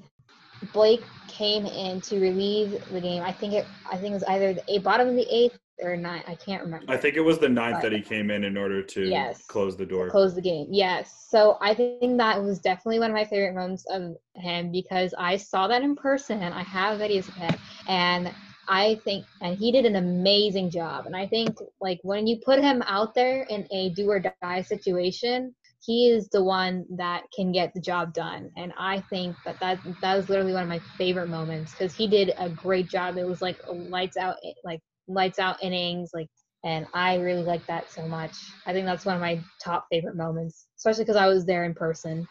[0.73, 3.23] Blake came in to relieve the game.
[3.23, 3.67] I think it.
[3.91, 6.23] I think it was either the bottom of the eighth or nine.
[6.27, 6.87] I can't remember.
[6.89, 9.45] I think it was the ninth but, that he came in in order to yes,
[9.47, 10.09] close the door.
[10.09, 10.67] Close the game.
[10.71, 11.27] Yes.
[11.29, 15.37] So I think that was definitely one of my favorite moments of him because I
[15.37, 16.43] saw that in person.
[16.43, 17.55] I have videos of him,
[17.89, 18.33] and
[18.69, 21.07] I think, and he did an amazing job.
[21.07, 24.63] And I think, like, when you put him out there in a do or die
[24.63, 25.55] situation,
[25.85, 28.51] he is the one that can get the job done.
[28.57, 32.07] And i think that that, that was literally one of my favorite moments because he
[32.09, 33.17] did a great job.
[33.17, 36.29] It was like lights out like lights out innings like
[36.65, 38.33] and i really like that so much.
[38.67, 41.75] I think that's one of my top favorite moments especially because i was there in
[41.75, 42.27] person.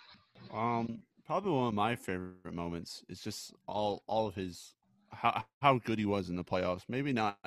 [0.51, 4.73] Um probably one of my favorite moments is just all all of his
[5.11, 6.83] how how good he was in the playoffs.
[6.89, 7.37] Maybe not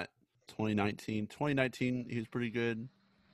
[0.48, 2.88] 2019 2019 he was pretty good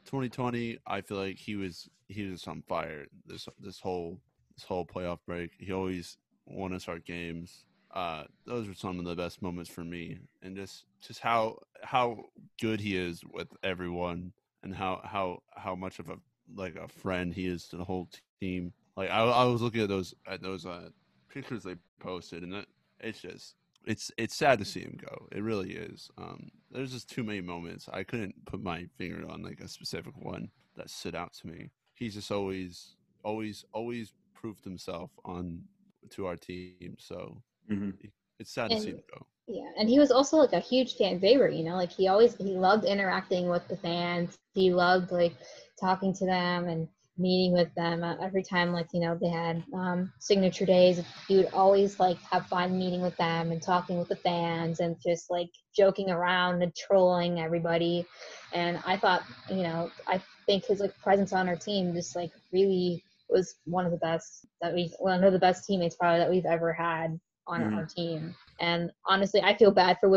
[0.04, 4.20] 2020, I feel like he was he was on fire this this whole
[4.56, 5.52] this whole playoff break.
[5.58, 7.64] He always won us our games.
[7.94, 12.24] Uh, those were some of the best moments for me, and just just how how
[12.60, 14.32] good he is with everyone,
[14.62, 16.16] and how how how much of a
[16.54, 18.08] like a friend he is to the whole
[18.40, 18.72] team.
[18.96, 20.88] Like I, I was looking at those at those uh,
[21.32, 22.66] pictures they posted, and it,
[23.00, 23.56] it's just
[23.86, 25.26] it's it's sad to see him go.
[25.32, 26.10] It really is.
[26.18, 27.88] Um, there's just too many moments.
[27.92, 31.70] I couldn't put my finger on like a specific one that stood out to me.
[31.94, 35.62] He's just always, always, always proved himself on
[36.10, 36.96] to our team.
[36.98, 37.90] So mm-hmm.
[38.38, 39.26] it's sad and, to see him go.
[39.48, 41.54] Yeah, and he was also like a huge fan favorite.
[41.54, 44.38] You know, like he always he loved interacting with the fans.
[44.54, 45.34] He loved like
[45.80, 46.88] talking to them and
[47.22, 51.36] meeting with them uh, every time like you know they had um, signature days he
[51.36, 55.30] would always like have fun meeting with them and talking with the fans and just
[55.30, 58.04] like joking around and trolling everybody
[58.52, 62.32] and i thought you know i think his like presence on our team just like
[62.52, 66.30] really was one of the best that we one of the best teammates probably that
[66.30, 67.78] we've ever had on mm-hmm.
[67.78, 70.08] our team and honestly i feel bad for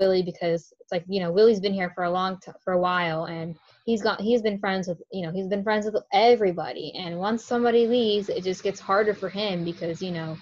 [0.00, 2.78] willie because it's like you know willie's been here for a long time for a
[2.78, 6.92] while and he's got he's been friends with you know he's been friends with everybody.
[6.96, 10.36] And once somebody leaves it just gets harder for him because you know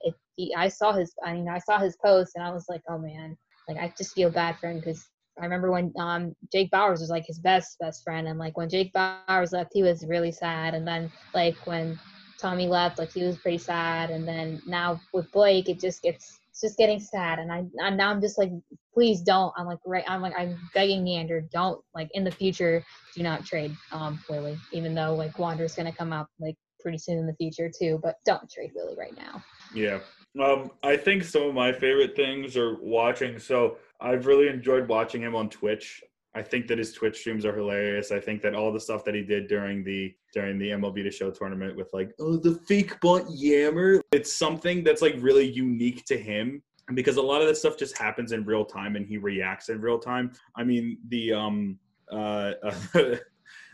[0.00, 2.82] if he, i saw his i mean i saw his post and i was like
[2.88, 3.36] oh man
[3.68, 5.08] like i just feel bad for him because
[5.40, 8.26] i remember when um Jake Bauers was like his best best friend.
[8.28, 10.74] And like when Jake Bauers left he was really sad.
[10.74, 11.98] And then like when
[12.38, 14.10] tommy left like he was pretty sad.
[14.10, 17.96] And then now with blake it just gets it's just getting sad and I and
[17.96, 18.50] now I'm just like
[18.92, 19.52] please don't.
[19.56, 22.84] I'm like right I'm like I'm begging Neander don't like in the future
[23.14, 27.18] do not trade um Willie even though like Wander's gonna come up like pretty soon
[27.18, 29.42] in the future too but don't trade Willie right now.
[29.72, 30.00] Yeah.
[30.42, 35.22] Um I think some of my favorite things are watching so I've really enjoyed watching
[35.22, 36.02] him on Twitch
[36.34, 38.12] I think that his Twitch streams are hilarious.
[38.12, 41.10] I think that all the stuff that he did during the during the MLB The
[41.10, 44.02] Show tournament with like, oh, the fake bunt yammer.
[44.12, 46.62] It's something that's like really unique to him
[46.94, 49.80] because a lot of this stuff just happens in real time and he reacts in
[49.80, 50.32] real time.
[50.54, 51.78] I mean, the um
[52.12, 52.52] uh,
[52.94, 53.16] uh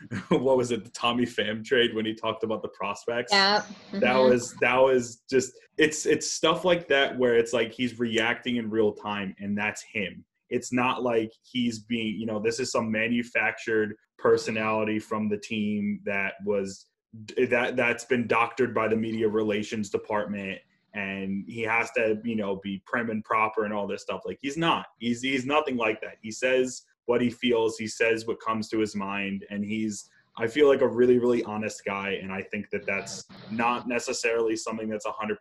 [0.29, 3.99] what was it the tommy pham trade when he talked about the prospects yeah mm-hmm.
[3.99, 8.57] that was that was just it's it's stuff like that where it's like he's reacting
[8.57, 12.71] in real time and that's him it's not like he's being, you know, this is
[12.71, 16.87] some manufactured personality from the team that was
[17.49, 20.59] that that's been doctored by the media relations department
[20.95, 24.21] and he has to, you know, be prim and proper and all this stuff.
[24.25, 24.87] Like he's not.
[24.97, 26.15] He's he's nothing like that.
[26.21, 27.77] He says what he feels.
[27.77, 30.09] He says what comes to his mind, and he's.
[30.37, 34.57] I feel like a really, really honest guy, and I think that that's not necessarily
[34.57, 35.37] something that's 100%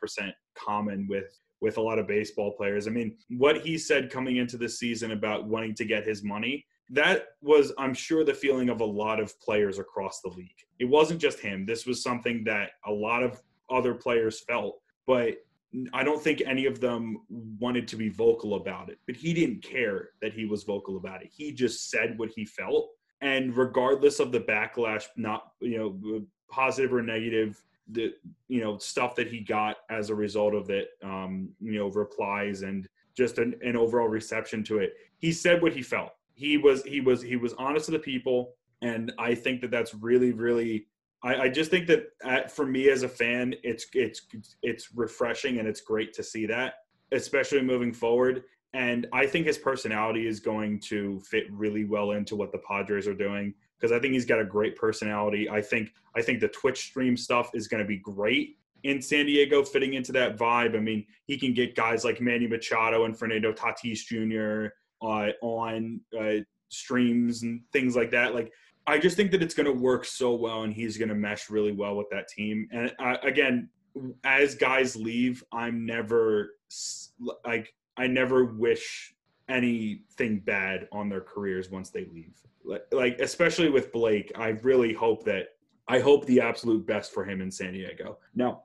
[0.54, 2.86] common with with a lot of baseball players.
[2.86, 6.66] I mean, what he said coming into the season about wanting to get his money,
[6.90, 10.60] that was, I'm sure, the feeling of a lot of players across the league.
[10.78, 11.64] It wasn't just him.
[11.64, 13.40] This was something that a lot of
[13.70, 15.38] other players felt, but
[15.94, 17.22] I don't think any of them
[17.58, 18.98] wanted to be vocal about it.
[19.06, 21.30] But he didn't care that he was vocal about it.
[21.34, 22.90] He just said what he felt.
[23.22, 28.12] And regardless of the backlash, not, you know, positive or negative, the
[28.48, 32.62] you know stuff that he got as a result of it um you know replies
[32.62, 34.94] and just an, an overall reception to it.
[35.18, 36.12] He said what he felt.
[36.34, 39.94] He was he was he was honest to the people and i think that that's
[39.94, 40.86] really really
[41.22, 44.22] i, I just think that uh, for me as a fan it's it's
[44.62, 46.74] it's refreshing and it's great to see that
[47.12, 48.44] especially moving forward.
[48.72, 53.06] And i think his personality is going to fit really well into what the padres
[53.06, 53.54] are doing
[53.84, 55.50] because I think he's got a great personality.
[55.50, 59.26] I think I think the Twitch stream stuff is going to be great in San
[59.26, 60.74] Diego, fitting into that vibe.
[60.74, 64.72] I mean, he can get guys like Manny Machado and Fernando Tatis Jr.
[65.06, 66.36] Uh, on uh,
[66.70, 68.34] streams and things like that.
[68.34, 68.50] Like,
[68.86, 71.50] I just think that it's going to work so well, and he's going to mesh
[71.50, 72.66] really well with that team.
[72.72, 73.68] And uh, again,
[74.24, 76.54] as guys leave, I'm never
[77.44, 79.14] like I never wish
[79.50, 82.32] anything bad on their careers once they leave
[82.92, 85.48] like especially with Blake, I really hope that
[85.88, 88.18] I hope the absolute best for him in San Diego.
[88.34, 88.62] Now,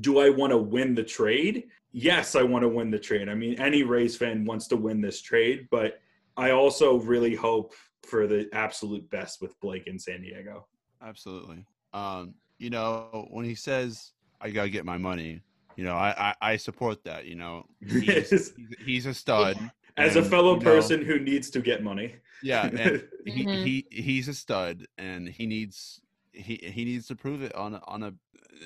[0.00, 1.64] do I want to win the trade?
[1.92, 3.28] Yes, I want to win the trade.
[3.28, 6.00] I mean, any Rays fan wants to win this trade, but
[6.36, 10.66] I also really hope for the absolute best with Blake in San Diego.
[11.02, 11.64] Absolutely.
[11.92, 15.42] Um, you know, when he says I gotta get my money,
[15.76, 17.26] you know, I I, I support that.
[17.26, 18.52] You know, he's,
[18.84, 19.58] he's a stud.
[19.96, 22.16] As and, a fellow person know, who needs to get money.
[22.42, 23.64] Yeah, and he, mm-hmm.
[23.64, 26.00] he he's a stud, and he needs
[26.32, 28.14] he he needs to prove it on a, on a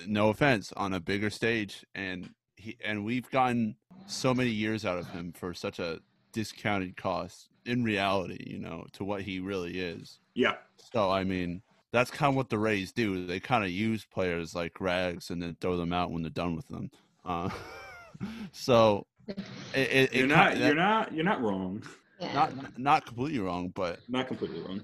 [0.07, 4.99] no offense on a bigger stage, and he and we've gotten so many years out
[4.99, 6.01] of him for such a
[6.33, 10.19] discounted cost in reality, you know, to what he really is.
[10.35, 10.55] Yeah.
[10.93, 11.63] So I mean,
[11.93, 13.27] that's kind of what the Rays do.
[13.27, 16.57] They kind of use players like rags and then throw them out when they're done
[16.57, 16.91] with them.
[17.25, 17.51] Uh,
[18.53, 19.07] so
[19.75, 21.83] it, it, you're not you're not you're not wrong.
[22.19, 22.35] Yeah.
[22.35, 24.83] Not not completely wrong, but not completely wrong.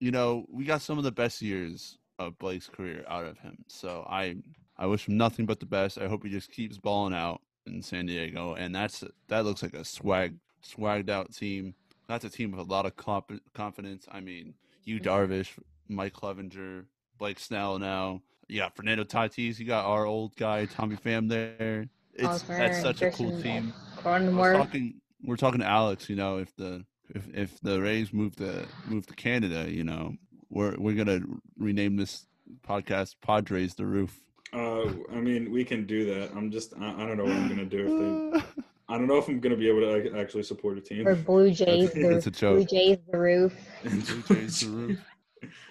[0.00, 3.64] You know, we got some of the best years of Blake's career out of him.
[3.68, 4.36] So I
[4.76, 5.98] I wish him nothing but the best.
[5.98, 9.74] I hope he just keeps balling out in San Diego, and that's that looks like
[9.74, 11.74] a swag swagged out team.
[12.08, 14.06] That's a team with a lot of comp- confidence.
[14.10, 14.54] I mean,
[14.84, 15.08] you mm-hmm.
[15.08, 15.58] Darvish,
[15.88, 16.84] Mike Clevinger,
[17.18, 18.22] Blake Snell now.
[18.48, 19.58] You got Fernando Tatis.
[19.58, 21.86] You got our old guy Tommy Pham there.
[22.14, 23.72] It's that's such a cool team.
[24.04, 26.08] We're talking, we're talking to Alex.
[26.08, 30.14] You know, if the if if the Rays move to move to Canada, you know,
[30.50, 31.20] we're we're gonna
[31.58, 32.26] rename this
[32.66, 34.20] podcast Padres the Roof.
[34.52, 36.30] Uh, I mean, we can do that.
[36.34, 38.62] I'm just, I, I don't know what I'm gonna do if they.
[38.90, 41.06] I don't know if I'm gonna be able to actually support a team.
[41.06, 42.56] Or Blue Jays, the, it's a joke.
[42.56, 43.54] Blue Jays the roof.
[43.82, 44.98] Blue Jays the roof.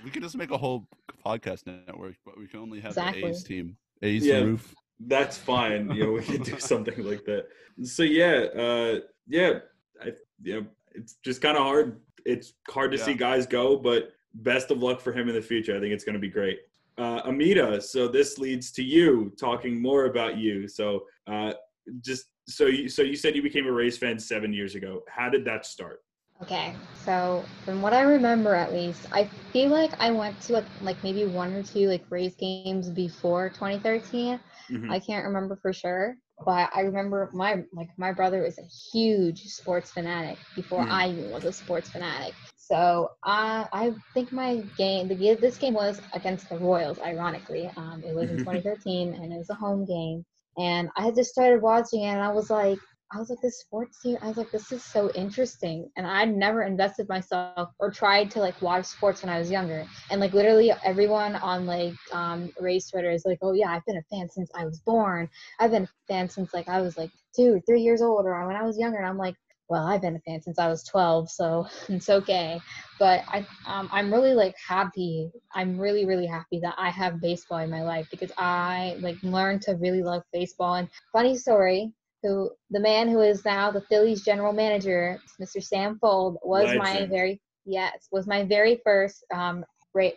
[0.04, 0.88] We could just make a whole
[1.26, 3.24] podcast network, but we can only have exactly.
[3.24, 3.78] the A's team.
[4.02, 4.76] A's yeah, the roof.
[5.00, 5.92] That's fine.
[5.92, 7.48] You know, we can do something like that.
[7.84, 9.60] So yeah, uh, yeah,
[10.02, 12.00] I, you know, it's just kind of hard.
[12.26, 13.06] It's hard to yeah.
[13.06, 15.78] see guys go, but best of luck for him in the future.
[15.78, 16.60] I think it's going to be great.
[16.98, 20.68] Uh, Amita, so this leads to you talking more about you.
[20.68, 21.54] So uh,
[22.02, 25.04] just so you so you said you became a Rays fan seven years ago.
[25.08, 26.02] How did that start?
[26.42, 30.66] Okay, so from what I remember, at least, I feel like I went to like,
[30.82, 34.40] like maybe one or two like Rays games before 2013.
[34.70, 34.92] Mm-hmm.
[34.92, 36.16] I can't remember for sure,
[36.46, 40.92] but I remember my like my brother was a huge sports fanatic before mm.
[40.92, 42.34] I was a sports fanatic.
[42.56, 47.00] So uh, I think my game, the this game was against the Royals.
[47.00, 50.24] Ironically, um, it was in 2013 and it was a home game.
[50.58, 52.80] And I had just started watching it, and I was like,
[53.12, 55.90] I was like, this sports team, I was like, this is so interesting.
[55.96, 59.86] And I'd never invested myself or tried to like watch sports when I was younger.
[60.12, 63.98] And like literally everyone on like um Rays Twitter is like, oh yeah, I've been
[63.98, 65.30] a fan since I was born.
[65.60, 68.58] I've been a fan since like I was like two, three years old or when
[68.58, 68.98] I was younger.
[68.98, 69.36] And I'm like,
[69.70, 72.60] well, I've been a fan since I was 12, so it's okay.
[73.00, 75.32] But I, um, I'm really like happy.
[75.54, 79.62] I'm really, really happy that I have baseball in my life because I like learned
[79.64, 80.76] to really love baseball.
[80.76, 81.94] And funny story,
[82.24, 85.64] who the man who is now the Phillies general manager, Mr.
[85.64, 89.64] Sam Fuld, was my very yes was my very first um,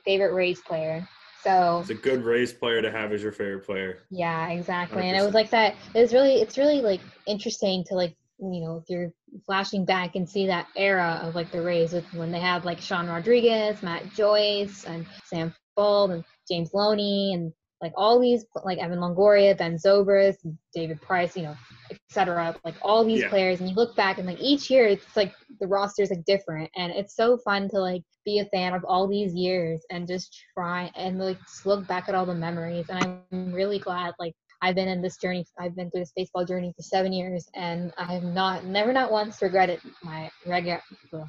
[0.05, 1.07] favorite Rays player.
[1.43, 4.01] So It's a good Rays player to have as your favorite player.
[4.11, 5.09] yeah, exactly.
[5.09, 5.75] And it was like that.
[5.95, 9.11] It was really, it's really like interesting to like, you know, if you're
[9.47, 12.79] flashing back and see that era of like the Rays with when they had like
[12.79, 18.79] Sean Rodriguez, Matt Joyce, and Sam Fuld, and James Loney, and like all these like
[18.79, 20.39] Evan Longoria, Ben Zobrist,
[20.75, 21.57] David Price, you know,
[21.91, 22.57] etc.
[22.65, 23.29] Like all these Yeah.
[23.29, 26.71] players, and you look back and like each year, it's like the roster's like different,
[26.77, 30.45] and it's so fun to like be a fan of all these years and just
[30.55, 32.87] try and like look back at all the memories.
[32.91, 35.47] And I'm really glad like I've been in this journey.
[35.59, 39.11] I've been through this baseball journey for seven years, and I have not, never, not
[39.11, 40.83] once regretted my regret.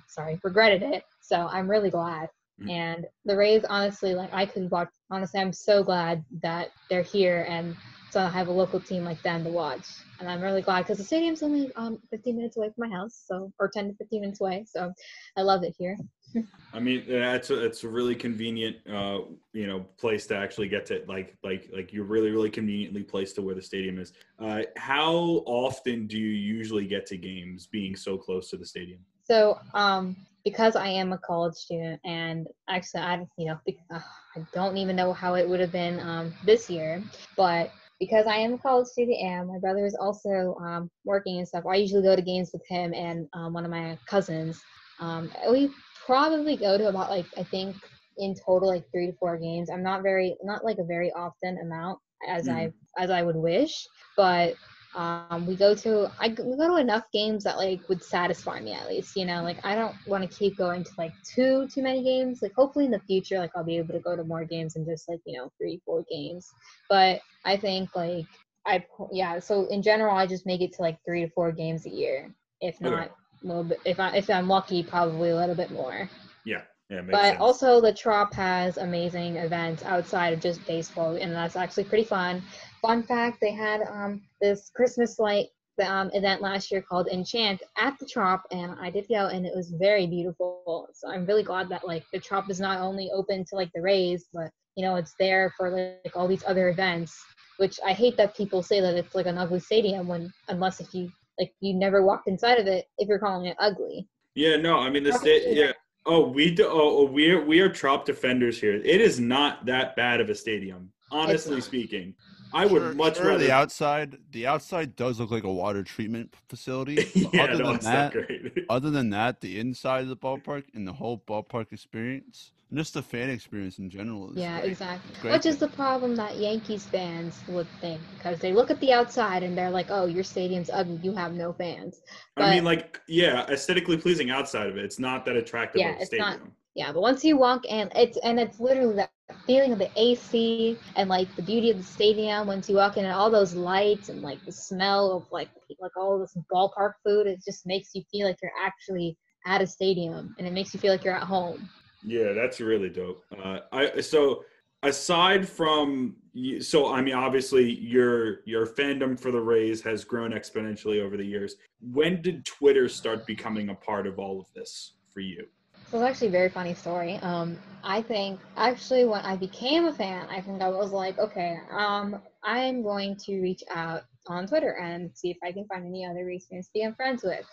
[0.08, 1.04] Sorry, regretted it.
[1.22, 2.28] So I'm really glad.
[2.62, 2.72] Mm.
[2.72, 4.90] And the Rays, honestly, like I could watch.
[5.10, 7.76] Honestly, I'm so glad that they're here, and
[8.12, 9.86] so I have a local team like them to watch.
[10.20, 13.24] And I'm really glad because the stadium's only um 15 minutes away from my house,
[13.26, 14.66] so or 10 to 15 minutes away.
[14.68, 14.94] So
[15.38, 15.98] I love it here.
[16.74, 19.20] I mean, that's a, it's a really convenient, uh,
[19.54, 21.04] you know, place to actually get to.
[21.08, 24.14] Like, like, like you're really, really conveniently placed to where the stadium is.
[24.40, 29.00] Uh, how often do you usually get to games, being so close to the stadium?
[29.24, 33.60] So, um, because I am a college student, and actually, I, you know,
[33.94, 34.00] uh,
[34.36, 37.04] I don't even know how it would have been um, this year,
[37.38, 41.48] but because I am a college student and my brother is also um, working and
[41.48, 44.60] stuff, I usually go to games with him and um, one of my cousins.
[45.00, 45.70] Um, we
[46.06, 47.76] probably go to about like I think
[48.18, 49.70] in total like three to four games.
[49.70, 53.88] I'm not very, not like a very often amount as I as I would wish,
[54.18, 54.56] but
[54.96, 58.74] um, we go to I we go to enough games that like would satisfy me
[58.74, 61.82] at least you know like I don't want to keep going to like too too
[61.82, 64.44] many games like hopefully in the future like I'll be able to go to more
[64.46, 66.50] games than just like you know three four games
[66.90, 68.26] but I think like
[68.66, 71.86] I yeah so in general I just make it to like three to four games
[71.86, 72.90] a year if Okay.
[72.90, 73.10] not
[73.44, 76.10] a little bit if I if I'm lucky probably a little bit more
[76.46, 77.42] Yeah, yeah, but sense.
[77.42, 82.42] also the Trop has amazing events outside of just baseball, and that's actually pretty fun.
[82.82, 85.48] Fun fact: they had um, this Christmas light
[85.86, 89.54] um, event last year called Enchant at the Trop, and I did go, and it
[89.56, 90.88] was very beautiful.
[90.94, 93.82] So I'm really glad that like the Trop is not only open to like the
[93.82, 97.20] Rays, but you know it's there for like all these other events.
[97.58, 100.94] Which I hate that people say that it's like an ugly stadium when unless if
[100.94, 104.08] you like you never walked inside of it if you're calling it ugly.
[104.36, 105.44] Yeah, no, I mean the state.
[105.48, 105.74] Yeah.
[106.08, 106.66] Oh, we do.
[106.66, 108.74] Oh, oh, we're we are trop defenders here.
[108.74, 112.16] It is not that bad of a stadium, honestly speaking.
[112.54, 113.44] I would Sure- much sure, rather.
[113.44, 114.18] the outside.
[114.32, 117.06] The outside does look like a water treatment facility.
[117.16, 118.66] yeah, other no, than it's that, not great.
[118.70, 122.94] other than that, the inside of the ballpark and the whole ballpark experience, and just
[122.94, 124.32] the fan experience in general.
[124.32, 124.72] Is Yeah, great.
[124.72, 125.16] exactly.
[125.22, 128.94] great Which is the problem that Yankees fans would think because they look at the
[128.94, 131.00] outside and they're like, "Oh, your stadium's ugly.
[131.04, 132.02] You have no fans."
[132.38, 134.86] I mean, like, yeah, aesthetically pleasing outside of it.
[134.86, 136.54] It's not that attractive Yeah, of a it's not- stadium.
[136.76, 139.12] Yeah, but once you walk in, it's and it's literally that
[139.46, 142.48] feeling of the AC and like the beauty of the stadium.
[142.48, 145.50] Once you walk in and all those lights and like the smell of like
[145.80, 149.68] like all this ballpark food, it just makes you feel like you're actually at a
[149.68, 151.70] stadium and it makes you feel like you're at home.
[152.04, 153.24] Yeah, that's really dope.
[153.38, 154.46] Uh, I so
[154.84, 156.16] aside from
[156.62, 161.26] so I mean obviously your your fandom for the Rays has grown exponentially over the
[161.26, 161.56] years.
[161.82, 165.48] When did Twitter start becoming a part of all of this for you?
[165.92, 167.18] So it's actually a very funny story.
[167.18, 171.58] Um, I think actually when I became a fan, I think I was like, okay,
[171.70, 176.06] um, I'm going to reach out on Twitter and see if I can find any
[176.06, 177.46] other Rays fans to be friends with.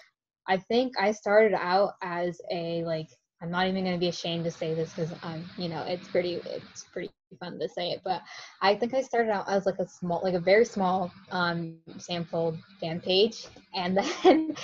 [0.46, 3.08] I think I started out as a like
[3.42, 6.34] I'm not even gonna be ashamed to say this because um you know it's pretty
[6.46, 8.22] it's pretty fun to say it, but
[8.62, 12.56] I think I started out as like a small like a very small um sample
[12.80, 14.54] fan page and then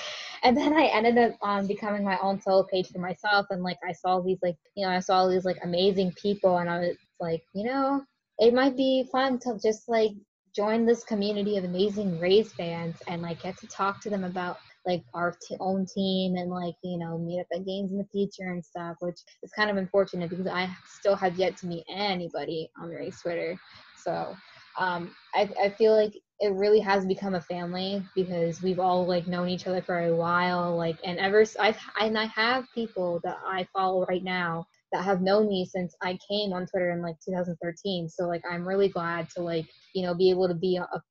[0.43, 3.79] and then I ended up um, becoming my own solo page for myself, and like
[3.87, 6.79] I saw these like you know I saw all these like amazing people, and I
[6.81, 8.03] was like you know
[8.39, 10.13] it might be fun to just like
[10.55, 14.59] join this community of amazing Rays fans and like get to talk to them about
[14.87, 18.09] like our t- own team and like you know meet up at games in the
[18.13, 21.85] future and stuff, which is kind of unfortunate because I still have yet to meet
[21.89, 23.59] anybody on Rays Twitter,
[23.97, 24.35] so
[24.79, 29.27] um, I, I feel like it really has become a family because we've all like
[29.27, 33.37] known each other for a while like and ever i've and i have people that
[33.47, 37.15] i follow right now that have known me since i came on twitter in like
[37.25, 40.83] 2013 so like i'm really glad to like you know be able to be a,
[40.83, 41.03] a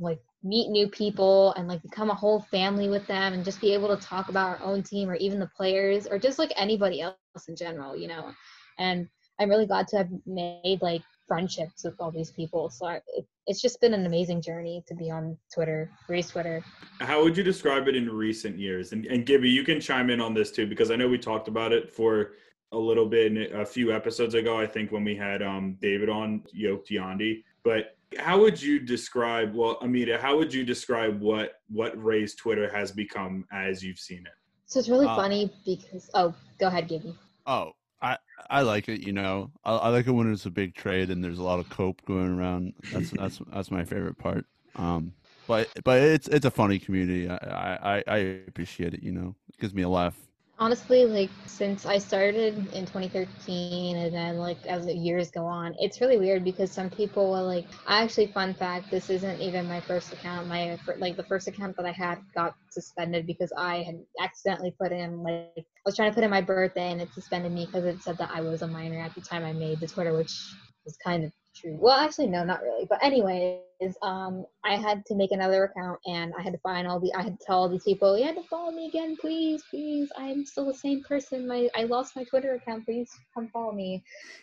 [0.00, 3.74] like meet new people and like become a whole family with them and just be
[3.74, 7.00] able to talk about our own team or even the players or just like anybody
[7.00, 7.16] else
[7.48, 8.32] in general you know
[8.78, 9.06] and
[9.38, 13.26] i'm really glad to have made like friendships with all these people so I, it,
[13.46, 16.64] it's just been an amazing journey to be on twitter Rays twitter
[17.00, 18.92] How would you describe it in recent years?
[18.92, 21.48] And, and Gibby, you can chime in on this too because I know we talked
[21.48, 22.32] about it for
[22.72, 24.58] a little bit a few episodes ago.
[24.58, 27.42] I think when we had um, David on Yoke Yandi.
[27.64, 29.54] But how would you describe?
[29.54, 34.20] Well, Amita, how would you describe what what Ray's Twitter has become as you've seen
[34.20, 34.32] it?
[34.66, 37.14] So it's really Uh, funny because oh, go ahead, Gibby.
[37.46, 39.00] Oh, I I like it.
[39.00, 41.60] You know, I, I like it when it's a big trade and there's a lot
[41.60, 42.74] of cope going around.
[42.92, 44.46] That's that's that's my favorite part.
[44.76, 45.12] Um,
[45.46, 47.28] but but it's it's a funny community.
[47.28, 48.16] I I I
[48.48, 49.02] appreciate it.
[49.02, 50.16] You know, it gives me a laugh.
[50.60, 55.74] Honestly like since i started in 2013 and then like as the years go on
[55.78, 59.66] it's really weird because some people will like I actually fun fact this isn't even
[59.66, 60.48] my first account.
[60.48, 64.92] My like the first account that i had got suspended because i had accidentally put
[64.92, 67.86] in like i was trying to put in my birthday and it suspended me because
[67.86, 70.32] it said that i was a minor at the time i made the twitter which
[70.84, 71.76] was kind of true.
[71.80, 72.86] Well actually no not really.
[72.88, 73.60] But anyways
[74.02, 77.22] um i had to make another account and i had to find all the i
[77.22, 80.10] had to tell all these people you had to follow me again please please.
[80.18, 81.48] I'm still the same person.
[81.48, 82.84] My i lost my twitter account.
[82.84, 84.02] Please come follow me.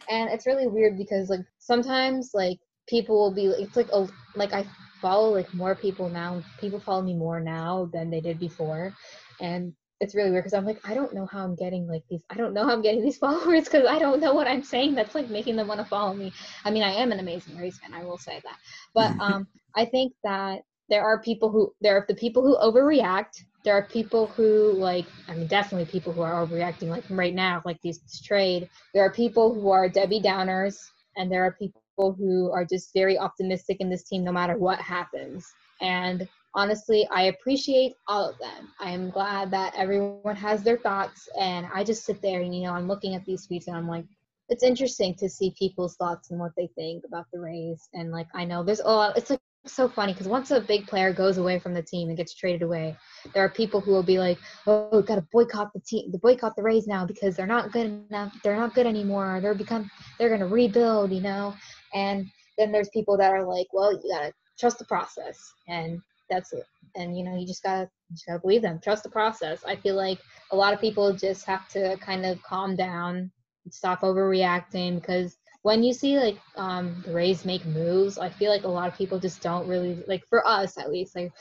[0.09, 4.53] And it's really weird because like sometimes like people will be it's like a like
[4.53, 4.65] i
[5.01, 6.41] follow like more people now.
[6.59, 8.93] People follow me more now than they did before.
[9.39, 12.21] And it's really weird because I'm like, I don't know how I'm getting like these.
[12.29, 14.95] I don't know how I'm getting these followers because I don't know what I'm saying
[14.95, 16.33] that's like making them want to follow me.
[16.65, 17.93] I mean, I am an amazing Rays fan.
[17.93, 18.57] I will say that,
[18.93, 23.43] but um, I think that there are people who there are the people who overreact.
[23.63, 26.87] There are people who like, I mean, definitely people who are overreacting.
[26.89, 28.69] Like right now, like these this trade.
[28.93, 30.77] There are people who are Debbie Downers,
[31.17, 34.79] and there are people who are just very optimistic in this team no matter what
[34.79, 35.51] happens.
[35.81, 36.27] And
[36.57, 38.69] honestly, I appreciate all of them.
[38.79, 42.63] I am glad that everyone has their thoughts, and I just sit there and you
[42.63, 44.05] know I'm looking at these tweets and I'm like,
[44.49, 47.87] it's interesting to see people's thoughts and what they think about the Rays.
[47.93, 49.17] And like I know there's a lot.
[49.17, 52.17] It's like so funny because once a big player goes away from the team and
[52.17, 52.97] gets traded away,
[53.33, 56.17] there are people who will be like, "Oh, we've got to boycott the team, the
[56.17, 58.35] boycott the Rays now because they're not good enough.
[58.43, 59.39] They're not good anymore.
[59.41, 61.53] They're become they're gonna rebuild, you know."
[61.93, 62.25] And
[62.57, 65.37] then there's people that are like, "Well, you gotta trust the process,"
[65.67, 66.65] and that's it.
[66.95, 68.79] And you know, you just gotta you just gotta believe them.
[68.83, 69.63] Trust the process.
[69.65, 70.19] I feel like
[70.51, 73.31] a lot of people just have to kind of calm down,
[73.69, 78.63] stop overreacting because when you see like um the Rays make moves, I feel like
[78.63, 81.15] a lot of people just don't really like for us at least.
[81.15, 81.31] Like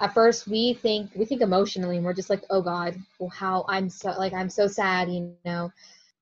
[0.00, 3.64] at first we think we think emotionally and we're just like, oh God, well how
[3.68, 5.70] I'm so like I'm so sad, you know.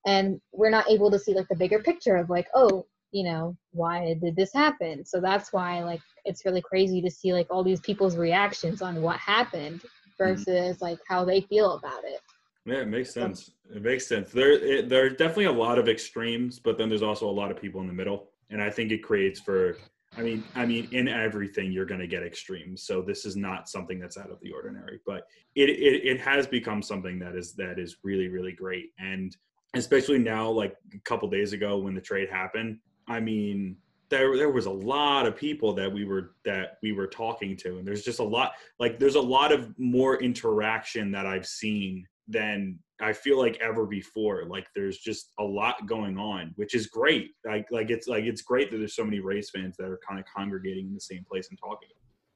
[0.06, 2.84] And we're not able to see like the bigger picture of like, oh,
[3.14, 5.04] you know, why did this happen?
[5.04, 9.00] So that's why like it's really crazy to see like all these people's reactions on
[9.00, 10.24] what happened mm-hmm.
[10.24, 12.20] versus like how they feel about it.
[12.66, 13.52] Yeah, it makes sense.
[13.72, 14.32] It makes sense.
[14.32, 17.52] There, it, there are definitely a lot of extremes, but then there's also a lot
[17.52, 19.76] of people in the middle, and I think it creates for.
[20.16, 22.84] I mean, I mean, in everything you're going to get extremes.
[22.84, 26.46] So this is not something that's out of the ordinary, but it, it it has
[26.46, 29.36] become something that is that is really really great, and
[29.74, 32.78] especially now, like a couple days ago when the trade happened.
[33.08, 33.76] I mean,
[34.10, 37.78] there there was a lot of people that we were that we were talking to,
[37.78, 42.06] and there's just a lot like there's a lot of more interaction that I've seen
[42.28, 44.44] than I feel like ever before.
[44.46, 47.32] Like there's just a lot going on, which is great.
[47.44, 50.20] Like like it's like it's great that there's so many Rays fans that are kind
[50.20, 51.88] of congregating in the same place and talking.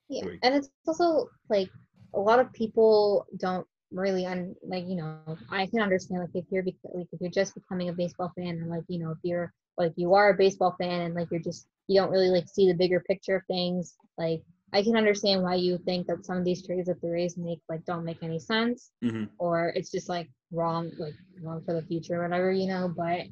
[0.08, 1.70] Yeah, and it's also like
[2.14, 5.18] a lot of people don't really un like you know
[5.50, 8.48] I can understand like if you're bec- like if you're just becoming a baseball fan
[8.48, 11.40] and like you know if you're like you are a baseball fan and like you're
[11.40, 14.42] just you don't really like see the bigger picture of things like
[14.74, 17.60] I can understand why you think that some of these trades that the Rays make
[17.68, 19.28] like don't make any sense Mhm.
[19.38, 23.22] or it's just like wrong like wrong for the future or whatever you know but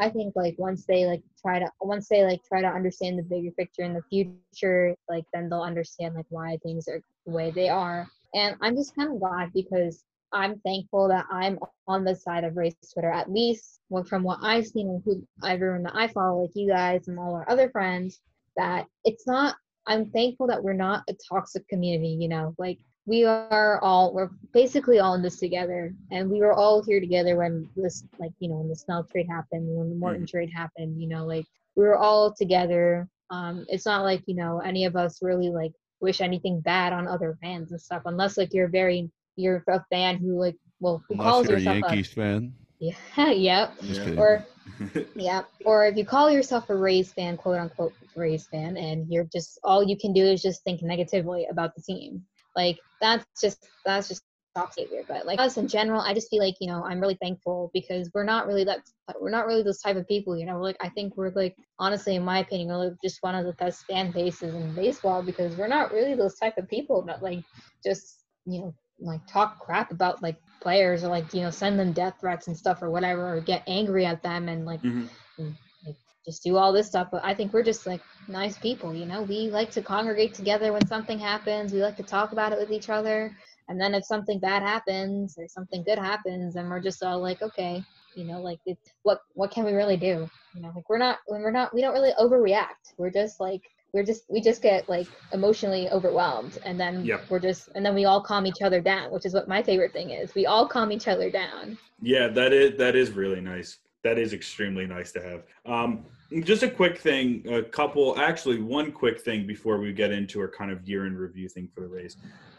[0.00, 3.22] I think like once they like try to once they like try to understand the
[3.22, 7.50] bigger picture in the future, like then they'll understand like why things are the way
[7.50, 8.08] they are.
[8.34, 10.02] And I'm just kind of glad because
[10.34, 14.66] I'm thankful that I'm on the side of Rays Twitter, at least from what I've
[14.66, 18.20] seen and who everyone that I follow, like you guys and all our other friends,
[18.56, 19.56] that it's not
[19.86, 24.30] I'm thankful that we're not a toxic community, you know, like we are all we're
[24.52, 25.94] basically all in this together.
[26.10, 29.28] And we were all here together when this like you know when the snell trade
[29.28, 31.44] happened when the morton trade happened you know like
[31.76, 33.08] we were all together.
[33.30, 37.06] Um it's not like you know any of us really like wish anything bad on
[37.06, 41.16] other fans and stuff unless like you're very you're a fan who like well who
[41.16, 42.52] calls Unless you're a yourself Yankees fan.
[42.80, 44.20] yeah yep Yeah.
[44.20, 44.44] or
[45.16, 49.28] yeah, or if you call yourself a Rays fan, quote unquote Rays fan, and you're
[49.32, 52.22] just all you can do is just think negatively about the team.
[52.56, 54.22] Like that's just that's just
[54.56, 55.04] toxic behavior.
[55.08, 58.10] But like us in general, I just feel like you know I'm really thankful because
[58.14, 58.80] we're not really that
[59.20, 60.36] we're not really those type of people.
[60.36, 63.34] You know, like I think we're like honestly, in my opinion, we're like just one
[63.34, 67.02] of the best fan bases in baseball because we're not really those type of people
[67.06, 67.44] that like
[67.84, 71.92] just you know like talk crap about like players or like you know send them
[71.92, 75.08] death threats and stuff or whatever or get angry at them and like, Mhm.
[75.38, 77.08] and, like just do all this stuff.
[77.12, 79.22] But i think we're just like nice people you know?
[79.22, 81.72] We like to congregate together when something happens.
[81.72, 83.36] We like to talk about it with each other.
[83.68, 87.42] And then if something bad happens or something good happens and we're just all like
[87.42, 87.82] okay
[88.14, 88.60] you know like
[89.02, 90.28] what what can we really do?
[90.54, 92.94] You know like we're not when we're not we don't really overreact.
[92.96, 93.62] We're just like
[93.94, 97.26] we're just we just get like emotionally overwhelmed and then Yep.
[97.30, 99.92] we're just and then we all calm each other down which is what my favorite
[99.92, 103.78] thing is we all calm each other down Yeah, that is that is really nice.
[104.02, 105.40] That is extremely nice to have.
[105.64, 106.04] Um,
[106.42, 110.48] just a quick thing, a couple, actually, one quick thing before we get into our
[110.48, 112.18] kind of year in review thing for the Rays.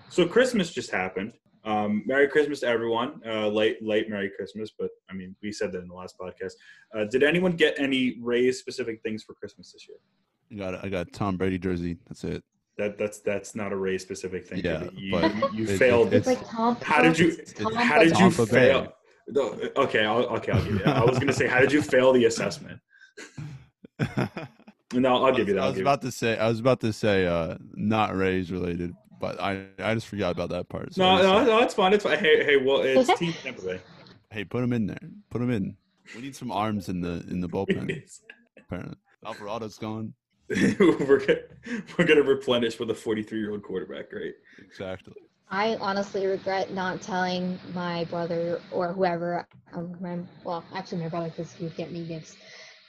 [0.09, 1.33] So Christmas just happened.
[1.63, 3.21] Um, Merry Christmas to everyone.
[3.27, 6.53] Uh, late, late Merry Christmas, but I mean, we said that in the last podcast.
[6.95, 9.97] Uh, did anyone get any Rays specific things for Christmas this year?
[10.51, 11.97] I got I got Tom Brady jersey.
[12.07, 12.43] That's it.
[12.77, 14.61] That that's that's not a Rays specific thing.
[14.63, 16.13] Yeah, you, but you it- failed.
[16.13, 18.81] it's It's- like tom How did you- it's how did you Tampa fail?
[18.83, 18.89] Bay.
[19.29, 20.79] No, okay, I'll, okay, I'll give you.
[20.79, 20.97] That.
[20.97, 22.79] I was gonna say, how did you fail the assessment?
[24.93, 25.61] No, I'll give you that.
[25.61, 28.93] I I'll was about to say I was about to say uh not Rays related,
[29.19, 30.93] but I I just forgot about that part.
[30.93, 31.91] so No, no, no, it's fine.
[31.91, 32.19] It's fine.
[32.19, 33.79] Hey, hey, well, it's Team Tampa Bay.
[34.29, 34.99] Hey, put him in there.
[35.31, 35.75] Put him in.
[36.15, 38.03] We need some arms in the in the bullpen.
[38.59, 40.13] apparently, Alvarado's gone.
[40.79, 41.39] we're gonna,
[41.97, 44.33] we're gonna replenish with a 43 year old quarterback, right?
[44.59, 45.13] Exactly.
[45.49, 51.29] I honestly regret not telling my brother or whoever, um, my, well, actually my brother
[51.29, 52.35] because he would get me gifts,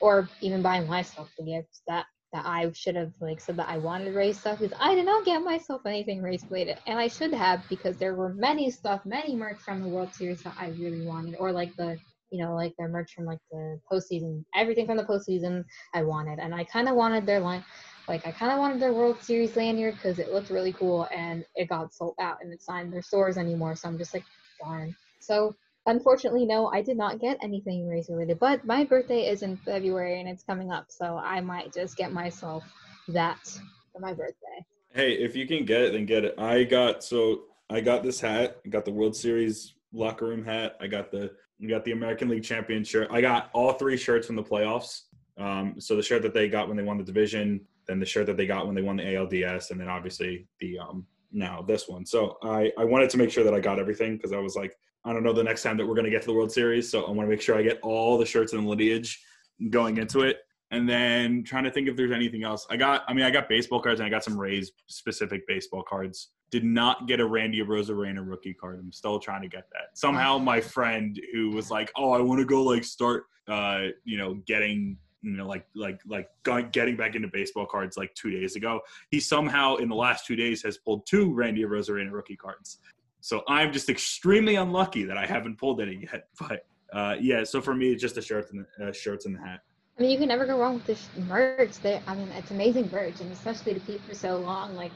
[0.00, 3.78] or even buying myself the gifts that that I should have like said that I
[3.78, 7.32] wanted race stuff because I did not get myself anything race related, and I should
[7.32, 11.06] have because there were many stuff, many merch from the World Series that I really
[11.06, 11.98] wanted, or like the
[12.30, 15.64] you know like their merch from like the postseason, everything from the postseason
[15.94, 17.64] I wanted, and I kind of wanted their line
[18.08, 21.44] like I kind of wanted their World Series lanyard because it looked really cool and
[21.54, 23.74] it got sold out and it's not in their stores anymore.
[23.74, 24.24] So I'm just like,
[24.62, 24.94] darn.
[25.20, 25.54] So
[25.86, 28.38] unfortunately, no, I did not get anything race related.
[28.38, 32.12] But my birthday is in February and it's coming up, so I might just get
[32.12, 32.64] myself
[33.08, 33.44] that
[33.92, 34.64] for my birthday.
[34.92, 36.38] Hey, if you can get it, then get it.
[36.38, 38.60] I got so I got this hat.
[38.70, 40.76] Got the World Series locker room hat.
[40.80, 41.32] I got the
[41.62, 43.08] I got the American League champion shirt.
[43.10, 45.02] I got all three shirts from the playoffs.
[45.38, 48.26] Um, so the shirt that they got when they won the division, then the shirt
[48.26, 51.88] that they got when they won the ALDS, and then obviously the um now this
[51.88, 52.04] one.
[52.06, 54.76] So I I wanted to make sure that I got everything because I was like
[55.04, 57.04] I don't know the next time that we're gonna get to the World Series, so
[57.04, 59.22] I want to make sure I get all the shirts and lineage
[59.70, 60.38] going into it.
[60.72, 62.66] And then trying to think if there's anything else.
[62.68, 65.84] I got, I mean, I got baseball cards and I got some Rays specific baseball
[65.88, 66.30] cards.
[66.50, 68.78] Did not get a Randy Arozarena rookie card.
[68.78, 69.98] I'm still trying to get that.
[69.98, 74.18] Somehow, my friend who was like, "Oh, I want to go like start, uh, you
[74.18, 76.28] know, getting." You know, like like like
[76.72, 78.80] getting back into baseball cards like two days ago.
[79.10, 82.78] He somehow in the last two days has pulled two Randy Arozarena rookie cards.
[83.26, 86.28] So I'm just extremely unlucky that I haven't pulled any yet.
[86.38, 89.34] But uh, yeah, so for me, it's just the shirts and the uh, shirts and
[89.34, 89.62] the hat.
[89.98, 91.78] I mean, you can never go wrong with the sh- merch.
[91.80, 94.76] They, I mean, it's amazing merch, and especially to keep for so long.
[94.76, 94.92] Like,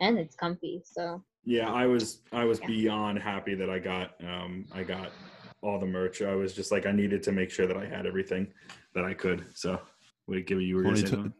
[0.00, 0.82] and it's comfy.
[0.84, 2.66] So Yeah, I was I was Yeah.
[2.66, 5.12] beyond happy that I got um I got
[5.62, 6.22] all the merch.
[6.22, 8.52] I was just like I needed to make sure that I had everything
[8.94, 9.44] that I could.
[9.54, 9.80] So
[10.26, 11.32] wait, give you were gonna 20, say something?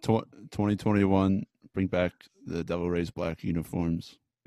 [0.51, 2.13] 2021, bring back
[2.47, 4.19] the Devil Rays black uniforms.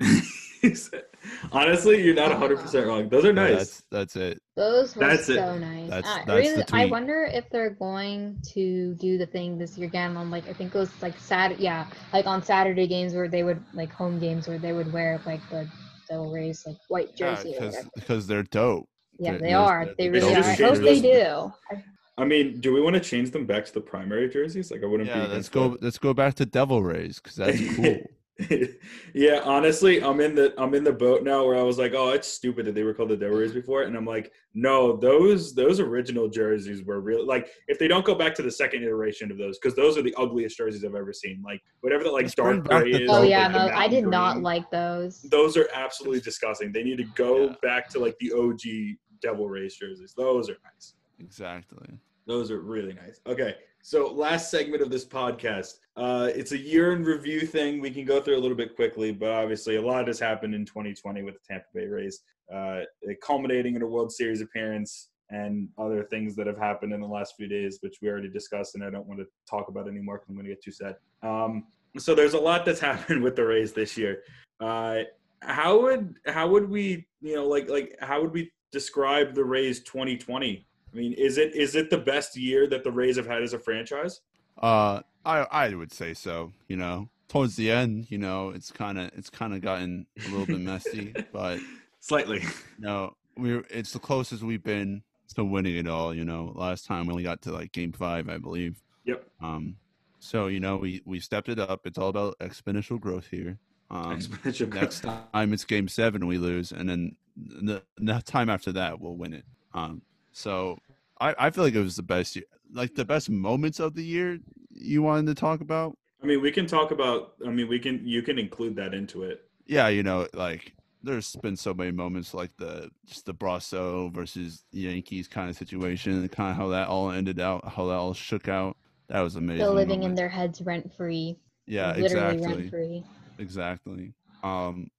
[1.52, 3.08] Honestly, you're not 100 percent wrong.
[3.08, 3.56] Those are Yeah, nice.
[3.56, 4.42] That's that's it.
[4.56, 5.36] Those were That's it.
[5.36, 5.88] so nice.
[5.90, 9.78] That's- I that's the really, I wonder if they're going to do the thing this
[9.78, 13.14] year again on like I think it was like Saturday, yeah, like on Saturday games
[13.14, 15.68] where they would like home games where they would wear like the
[16.08, 17.90] Devil Rays like white jersey or because whatever.
[17.94, 18.88] because they're dope.
[19.18, 19.84] Yeah, they're- they they're- are.
[19.84, 20.44] they're- They they really are.
[20.44, 21.52] I hope they do.
[21.70, 21.84] I-
[22.20, 24.72] I mean, do we want to change them back to the primary jerseys?
[24.72, 25.68] Like I wouldn't be Yeah, let's go.
[25.68, 25.82] that.
[25.84, 27.96] Let's go back to Devil Rays because that's cool.
[29.14, 32.10] yeah, honestly, I'm in the I'm in the boat now where I was like, oh,
[32.10, 35.54] it's stupid that they were called the Devil Rays before, and I'm like, no, those
[35.54, 37.26] those original jerseys were real.
[37.26, 40.02] Like, if they don't go back to the second iteration of those, because those are
[40.02, 41.42] the ugliest jerseys I've ever seen.
[41.44, 43.10] Like, whatever that like Let's dark back gray is.
[43.10, 45.22] Oh yeah, like, no, I mountain did not like those.
[45.22, 46.70] Those are absolutely disgusting.
[46.70, 47.54] They need to go Yeah.
[47.60, 50.14] back to like the OG Devil Rays jerseys.
[50.16, 50.94] Those are nice.
[51.18, 51.98] exactly.
[52.28, 53.20] Those are really nice.
[53.26, 53.56] Okay,
[53.88, 55.78] so last segment of this podcast.
[55.96, 57.80] Uh, it's a year in review thing.
[57.80, 60.66] We can go through a little bit quickly, but obviously a lot has happened in
[60.66, 62.20] 2020 with the Tampa Bay Rays,
[62.54, 62.80] uh,
[63.22, 67.34] culminating in a World Series appearance and other things that have happened in the last
[67.34, 70.28] few days, which we already discussed, and I don't want to talk about anymore because
[70.28, 70.96] I'm going to get too sad.
[71.22, 74.22] Um, so there's a lot that's happened with the Rays this year.
[74.60, 75.04] Uh,
[75.40, 79.80] how would how would we you know like like how would we describe the Rays
[79.80, 80.67] 2020?
[80.92, 83.52] I mean, is it is it the best year that the Rays have had as
[83.52, 84.20] a franchise?
[84.60, 86.52] Uh, I I would say so.
[86.66, 90.30] You know, towards the end, you know, it's kind of it's kind of gotten a
[90.30, 91.60] little bit messy, but
[92.00, 92.42] Slightly.
[92.78, 95.02] No, we're it's the closest we've been
[95.34, 96.14] to winning it all.
[96.14, 98.80] You know, last time we only got to like game five, I believe.
[99.04, 99.24] Yep.
[99.42, 99.76] Um,
[100.18, 101.86] so you know we we stepped it up.
[101.86, 103.58] It's all about exponential growth here.
[103.90, 105.32] Um, Exponential next growth.
[105.32, 109.32] time it's game seven, we lose, and then the, the time after that, we'll win
[109.32, 109.44] it.
[109.72, 110.02] Um,
[110.32, 110.78] so
[111.20, 114.04] I I feel like it was the best year, like the best moments of the
[114.04, 114.38] year.
[114.70, 115.96] You wanted to talk about?
[116.22, 117.34] I mean, we can talk about.
[117.46, 118.00] I mean, we can.
[118.04, 119.48] You can include that into it.
[119.66, 124.64] Yeah, you know, like there's been so many moments like the just the Brosseau versus
[124.72, 128.48] Yankees kind of situation, kind of how that all ended out, how that all shook
[128.48, 128.76] out.
[129.08, 129.64] That was amazing.
[129.64, 131.38] Still living in their heads rent free.
[131.66, 133.04] yeah, literally exactly, rent free.
[133.38, 134.12] exactly.
[134.42, 134.90] Um,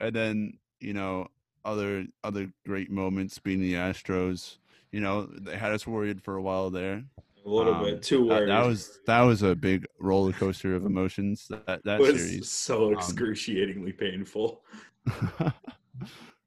[0.00, 1.28] and then you know
[1.64, 4.58] other other great moments being the Astros.
[4.92, 7.04] You know they had us worried for a while there.
[7.44, 8.02] A little Um, bit.
[8.02, 11.50] Two That, that was that was a big roller coaster of emotions.
[11.66, 12.48] That that was series.
[12.50, 14.62] so Um, excruciatingly painful.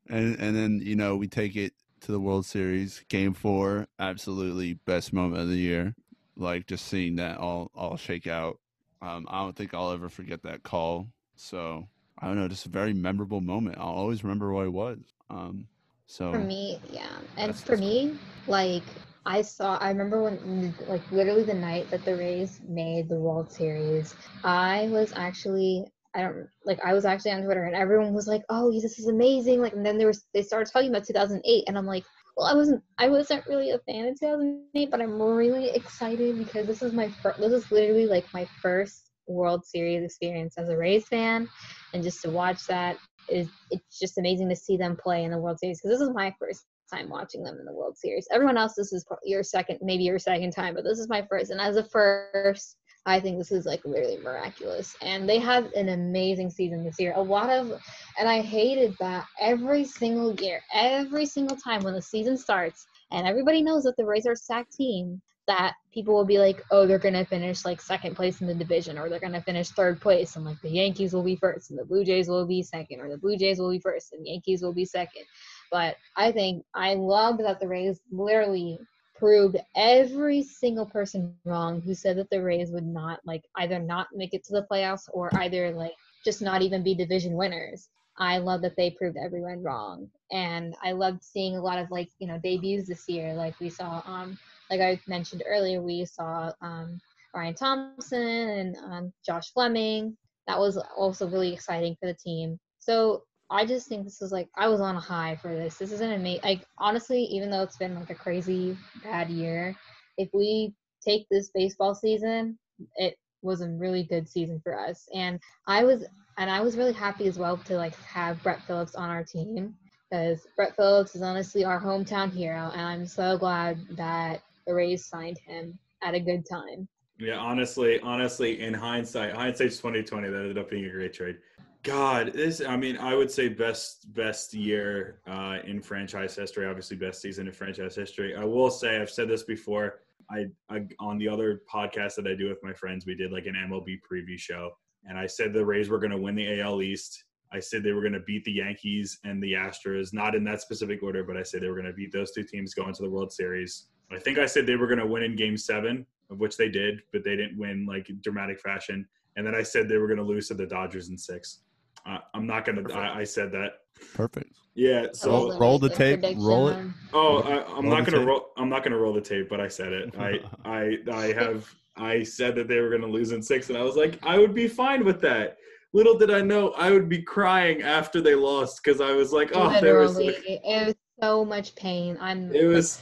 [0.10, 4.74] and and then you know we take it to the World Series, Game Four, absolutely
[4.74, 5.96] best moment of the year.
[6.36, 8.60] Like just seeing that all all shake out.
[9.02, 11.08] Um, I don't think I'll ever forget that call.
[11.36, 11.88] So
[12.20, 13.78] I don't know, just a very memorable moment.
[13.80, 15.00] I'll always remember what it was.
[15.30, 15.68] Um,
[16.12, 17.20] so For me, yeah.
[17.38, 18.14] And for me,
[18.46, 18.84] like
[19.26, 23.50] I saw I remember when like literally the night that the Rays made the World
[23.50, 28.28] Series, I was actually I don't like I was actually on Twitter and everyone was
[28.28, 31.64] like, "Oh, this is amazing!" Like, and then there was they started talking about 2008,
[31.68, 32.04] and I'm like,
[32.36, 36.68] "Well, I wasn't I wasn't really a fan of 2008, but I'm really excited because
[36.68, 37.40] this is my first.
[37.40, 41.48] This is literally like my first World Series experience as a Rays fan,
[41.94, 42.98] and just to watch that
[43.30, 46.14] is it's just amazing to see them play in the World Series because this is
[46.14, 48.28] my first time watching them in the World Series.
[48.32, 51.52] Everyone else, this is your second, maybe your second time, but this is my first.
[51.52, 54.96] And as a first, I think this is like literally miraculous.
[55.02, 57.14] And they had an amazing season this year.
[57.16, 57.72] A lot of,
[58.20, 63.28] and I hated that every single year, every single time when the season starts, and
[63.28, 66.86] everybody knows that the Rays are a stacked team, that people will be like, oh,
[66.86, 69.70] they're going to finish like second place in the division, or they're going to finish
[69.70, 72.64] third place, and like the Yankees will be first, and the Blue Jays will be
[72.64, 75.24] second, or the Blue Jays will be first, and the Yankees will be second.
[75.72, 78.80] But I think I love that the Rays literally
[79.16, 84.08] proved every single person wrong who said that the Rays would not like either not
[84.14, 85.94] make it to the playoffs or either like
[86.26, 87.90] just not even be division winners.
[88.18, 90.10] I love that they proved everyone wrong.
[90.32, 93.34] And I loved seeing a lot of like, you know, debuts this year.
[93.34, 94.38] Like we saw um
[94.72, 97.00] like I mentioned earlier, we saw um
[97.36, 100.18] Ryan Thompson and um, Josh Fleming.
[100.48, 102.60] That was also really exciting for the team.
[102.80, 105.78] So I just think this is like I was on a high for this.
[105.78, 106.42] This is an amazing.
[106.44, 109.76] Like honestly, even though it's been like a crazy bad year,
[110.18, 110.74] if we
[111.06, 112.58] take this baseball season,
[112.96, 115.08] it was a really good season for us.
[115.14, 116.06] And I was
[116.38, 119.76] and I was really happy as well to like have Brett Phillips on our team
[120.10, 124.42] because Brett Phillips is honestly our hometown hero, and I'm so glad that
[124.72, 126.88] the Rays signed him at a good time.
[127.20, 130.30] Yeah, honestly, honestly, in hindsight, hindsight's twenty twenty.
[130.30, 131.38] That ended up being a great trade.
[131.84, 136.66] God, this I mean, I would say best best year uh, in franchise history.
[136.66, 138.34] Obviously, best season in franchise history.
[138.34, 140.00] I will say, I've said this before.
[140.30, 143.48] I, I on the other podcast that I do with my friends, we did like
[143.48, 144.72] an MLB preview show,
[145.06, 147.26] and I said the Rays were going to win the AL East.
[147.54, 150.62] I said they were going to beat the Yankees and the Astros, not in that
[150.62, 153.04] specific order, but I said they were going to beat those two teams, go into
[153.04, 153.88] the World Series.
[154.14, 156.70] I think I said they were going to win in Game Seven, of which they
[156.70, 159.08] did, but they didn't win like dramatic fashion.
[159.38, 161.60] And then I said they were going to lose to the Dodgers in six.
[162.06, 162.94] Uh, I'm not going to.
[162.94, 163.74] I, I said that.
[164.14, 164.52] perfect.
[164.74, 165.08] Yeah.
[165.14, 166.78] So was a roll the tape, roll it.
[167.14, 168.28] Oh, I, I'm Roll not gonna tape.
[168.28, 168.48] roll.
[168.58, 170.16] I'm not gonna roll the tape, but I said it.
[170.18, 171.74] I, I, I have.
[171.98, 174.54] I said that they were gonna lose in six, and I was like, I would
[174.56, 175.58] be fine with that.
[175.94, 179.52] Little did I know, I would be crying after they lost because I was like,
[179.54, 180.16] oh, there was.
[180.16, 182.18] Literally, it was so much pain.
[182.22, 182.54] I'm.
[182.56, 183.02] It was.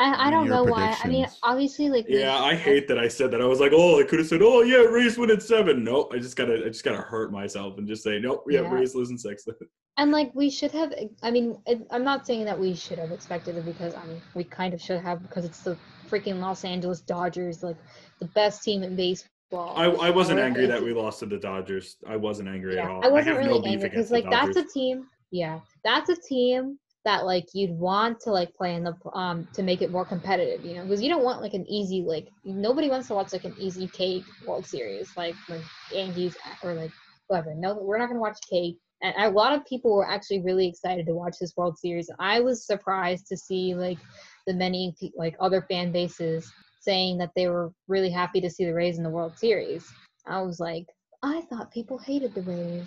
[0.00, 0.96] I, I don't know why.
[1.04, 2.06] I mean, obviously, like.
[2.08, 3.42] Yeah, I hate that I said that.
[3.42, 5.84] I was like, oh, I could have said, oh yeah, Rays win at seven.
[5.84, 8.72] Nope, I just gotta, I just gotta hurt myself and just say, nope, yeah, Yeah.
[8.72, 9.46] Rays lose in six.
[9.96, 10.94] And like we should have.
[11.22, 14.22] I mean, it, I'm not saying that we should have expected it because I mean
[14.34, 15.76] we kind of should have because it's the
[16.08, 17.76] freaking Los Angeles Dodgers, like
[18.18, 19.74] the best team in baseball.
[19.76, 21.96] I, I wasn't Or angry that we lost to the Dodgers.
[22.06, 23.04] I wasn't angry at all.
[23.04, 25.06] I wasn't have really no beef angry against because the like that's a team.
[25.32, 29.62] Yeah, that's a team that like you'd want to like play in the um to
[29.62, 32.88] make it more competitive, you know, because you don't want like an easy like nobody
[32.88, 35.62] wants to watch like an easy cake World Series like when
[35.92, 36.92] Yankees or like
[37.28, 37.54] whoever.
[37.54, 38.76] No, we're not gonna watch cake.
[39.02, 42.10] And a lot of people were actually really excited to watch this World Series.
[42.18, 43.98] I was surprised to see like
[44.46, 48.74] the many like other fan bases saying that they were really happy to see the
[48.74, 49.90] Rays in the World Series.
[50.26, 50.86] I was like,
[51.22, 52.40] I thought people hated the.
[52.42, 52.84] Well,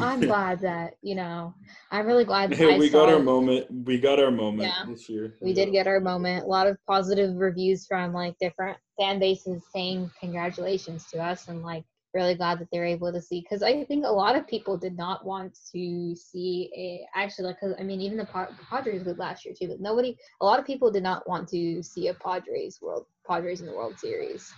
[0.00, 1.54] I'm glad that you know.
[1.90, 3.66] I'm really glad that Hey, we got our moment.
[3.84, 4.84] We got our moment Yeah.
[4.88, 5.34] this year.
[5.42, 6.44] we did get our moment.
[6.44, 11.62] A lot of positive reviews from like different fan bases saying congratulations to us and
[11.62, 11.84] like
[12.14, 14.96] really glad that they're able to see because I think a lot of people did
[14.96, 19.18] not want to see a actually like because I mean even the Pa- Padres did
[19.18, 22.14] last year too, but nobody a lot of people did not want to see a
[22.14, 24.52] Padres world Padres in the World Series.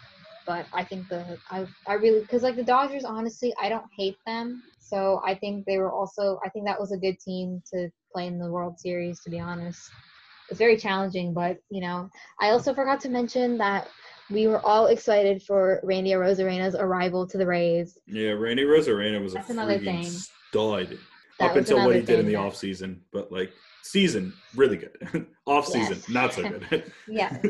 [0.46, 4.16] But I think the I I really because like the Dodgers honestly I don't hate
[4.26, 7.90] them so I think they were also I think that was a good team to
[8.12, 9.90] play in the World Series to be honest
[10.48, 12.08] it's very challenging, but you know,
[12.40, 13.88] I also forgot to mention that
[14.30, 17.98] we were all excited for Randy Arozarena's arrival to the Rays.
[18.06, 20.04] Yeah, Randy Rosarena was That's a another thing.
[20.04, 20.98] stud
[21.40, 23.02] That up until what he did in the that- off season.
[23.12, 23.52] But like
[23.82, 25.26] season, really good.
[25.46, 26.08] off season, Yes.
[26.08, 26.92] not so good.
[27.08, 27.44] Yes.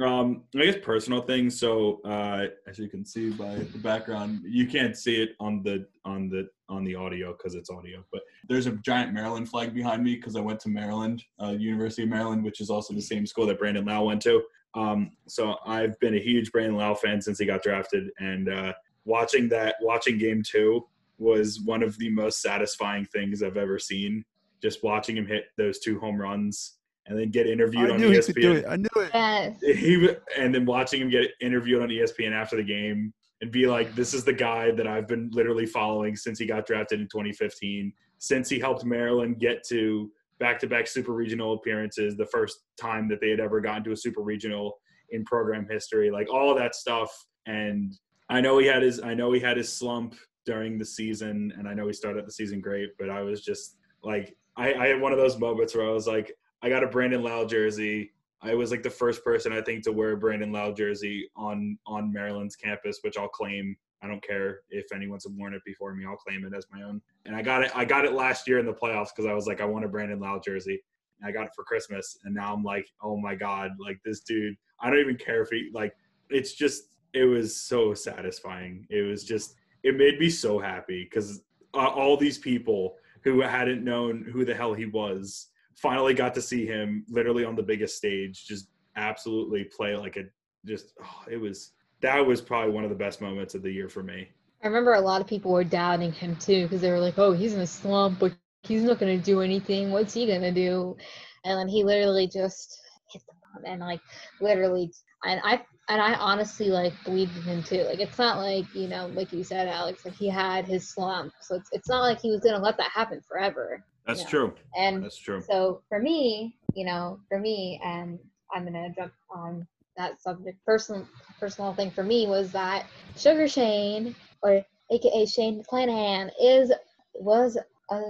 [0.00, 1.58] Um, I guess personal things.
[1.58, 5.86] So uh, as you can see by the background, you can't see it on the
[6.04, 8.02] on the on the audio because it's audio.
[8.10, 12.04] But there's a giant Maryland flag behind me because I went to Maryland, uh, University
[12.04, 14.42] of Maryland, which is also the same school that Brandon Lowe went to.
[14.74, 18.72] Um, so I've been a huge Brandon Lowe fan since he got drafted, and uh,
[19.04, 20.86] watching that watching game two
[21.18, 24.24] was one of the most satisfying things I've ever seen.
[24.62, 28.26] Just watching him hit those two home runs and then get interviewed I on ESPN
[28.26, 28.64] he could do it.
[28.68, 29.10] I knew it.
[29.14, 29.60] yes.
[29.60, 30.08] he
[30.38, 34.14] and then watching him get interviewed on ESPN after the game and be like, "This
[34.14, 37.92] is the guy that I've been literally following since he got drafted in 2015.
[38.18, 40.10] Since he helped Maryland get to
[40.40, 44.22] back-to-back Super Regional appearances, the first time that they had ever gotten to a Super
[44.22, 44.78] Regional
[45.10, 47.10] in program history, like all that stuff.
[47.46, 47.92] And
[48.28, 50.16] I know he had his, I know he had his slump
[50.46, 53.76] during the season, and I know he started the season great, but I was just
[54.02, 56.32] like, I, I had one of those moments where I was like,
[56.62, 58.12] I got a Brandon Lowe jersey.
[58.42, 61.78] I was like the first person I think to wear a Brandon Lowe jersey on
[61.86, 63.76] on Maryland's campus, which I'll claim.
[64.02, 66.06] I don't care if anyone's worn it before me.
[66.06, 67.02] I'll claim it as my own.
[67.26, 67.70] And I got it.
[67.76, 69.88] I got it last year in the playoffs because I was like, I want a
[69.88, 70.82] Brandon Lowe jersey.
[71.20, 74.20] And I got it for Christmas, and now I'm like, oh my god, like this
[74.20, 74.56] dude.
[74.80, 75.94] I don't even care if he like.
[76.30, 76.84] It's just.
[77.12, 78.86] It was so satisfying.
[78.88, 79.54] It was just.
[79.82, 81.42] It made me so happy because
[81.74, 85.49] uh, all these people who hadn't known who the hell he was
[85.80, 90.24] finally got to see him literally on the biggest stage just absolutely play like a
[90.66, 93.88] just oh, it was that was probably one of the best moments of the year
[93.88, 94.28] for me
[94.62, 97.32] I remember a lot of people were doubting him too because they were like, "Oh,
[97.32, 99.90] he's in a slump, but he's not gonna do anything.
[99.90, 100.96] What's he gonna do?"
[101.44, 102.78] And then he literally just
[103.10, 104.00] hit the bomb and like
[104.40, 104.92] literally,
[105.24, 107.84] and I and I honestly like believed in him too.
[107.84, 111.32] Like it's not like you know, like you said, Alex, like he had his slump,
[111.40, 113.82] so it's it's not like he was gonna let that happen forever.
[114.10, 114.28] That's Yeah.
[114.28, 118.18] true And that's true so for me, you know, for me, and
[118.52, 119.66] I'm gonna jump on
[119.96, 120.58] that subject.
[120.64, 121.06] Personal,
[121.38, 126.72] personal thing for me was that Sugar Shane, or AKA Shane McClanahan, is
[127.14, 127.58] was
[127.90, 128.00] a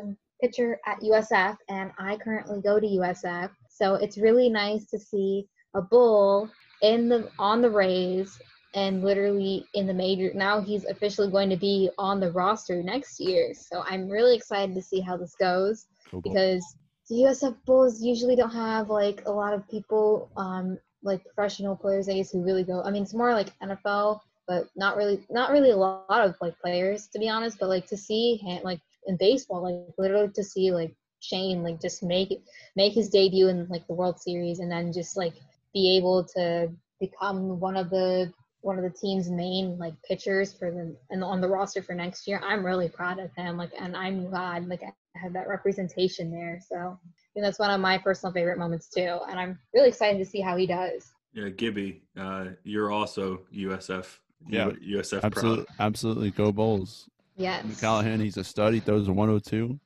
[0.41, 3.51] pitcher at USF, and I currently go to USF.
[3.69, 6.51] So it's really nice to see a bull
[6.83, 8.39] in the on the Rays
[8.75, 10.33] and literally in the major.
[10.35, 13.53] Now he's officially going to be on the roster next year.
[13.55, 16.23] So I'm really excited to see how this goes Go Bulls.
[16.23, 16.77] because
[17.09, 22.09] the USF Bulls usually don't have like a lot of people, um, like professional players,
[22.09, 22.83] I guess, who really go.
[22.83, 26.59] I mean, it's more like NFL, but not really, not really a lot of like
[26.61, 27.59] players, to be honest.
[27.59, 31.81] But like to see him, like in baseball, like literally to see like Shane, like
[31.81, 32.43] just make it,
[32.77, 35.35] make his debut in like the World Series, and then just like
[35.75, 36.71] be able to
[37.01, 41.41] become one of the one of the team's main like pitchers for them and on
[41.41, 42.41] the roster for next year.
[42.45, 43.57] I'm really proud of him.
[43.57, 46.61] Like, and I'm glad like I have that representation there.
[46.69, 49.19] So I think that's one of my personal favorite moments too.
[49.29, 51.13] And I'm really excited to see how he does.
[51.33, 54.19] yeah gibby uh you're also usf
[54.49, 54.71] Yeah.
[54.71, 56.31] Usf Absolutely, proud absolutely.
[56.31, 57.09] Go Bulls.
[57.37, 57.81] Yes.
[57.81, 58.75] Callahan, he's a stud.
[58.75, 59.79] He throws a 102.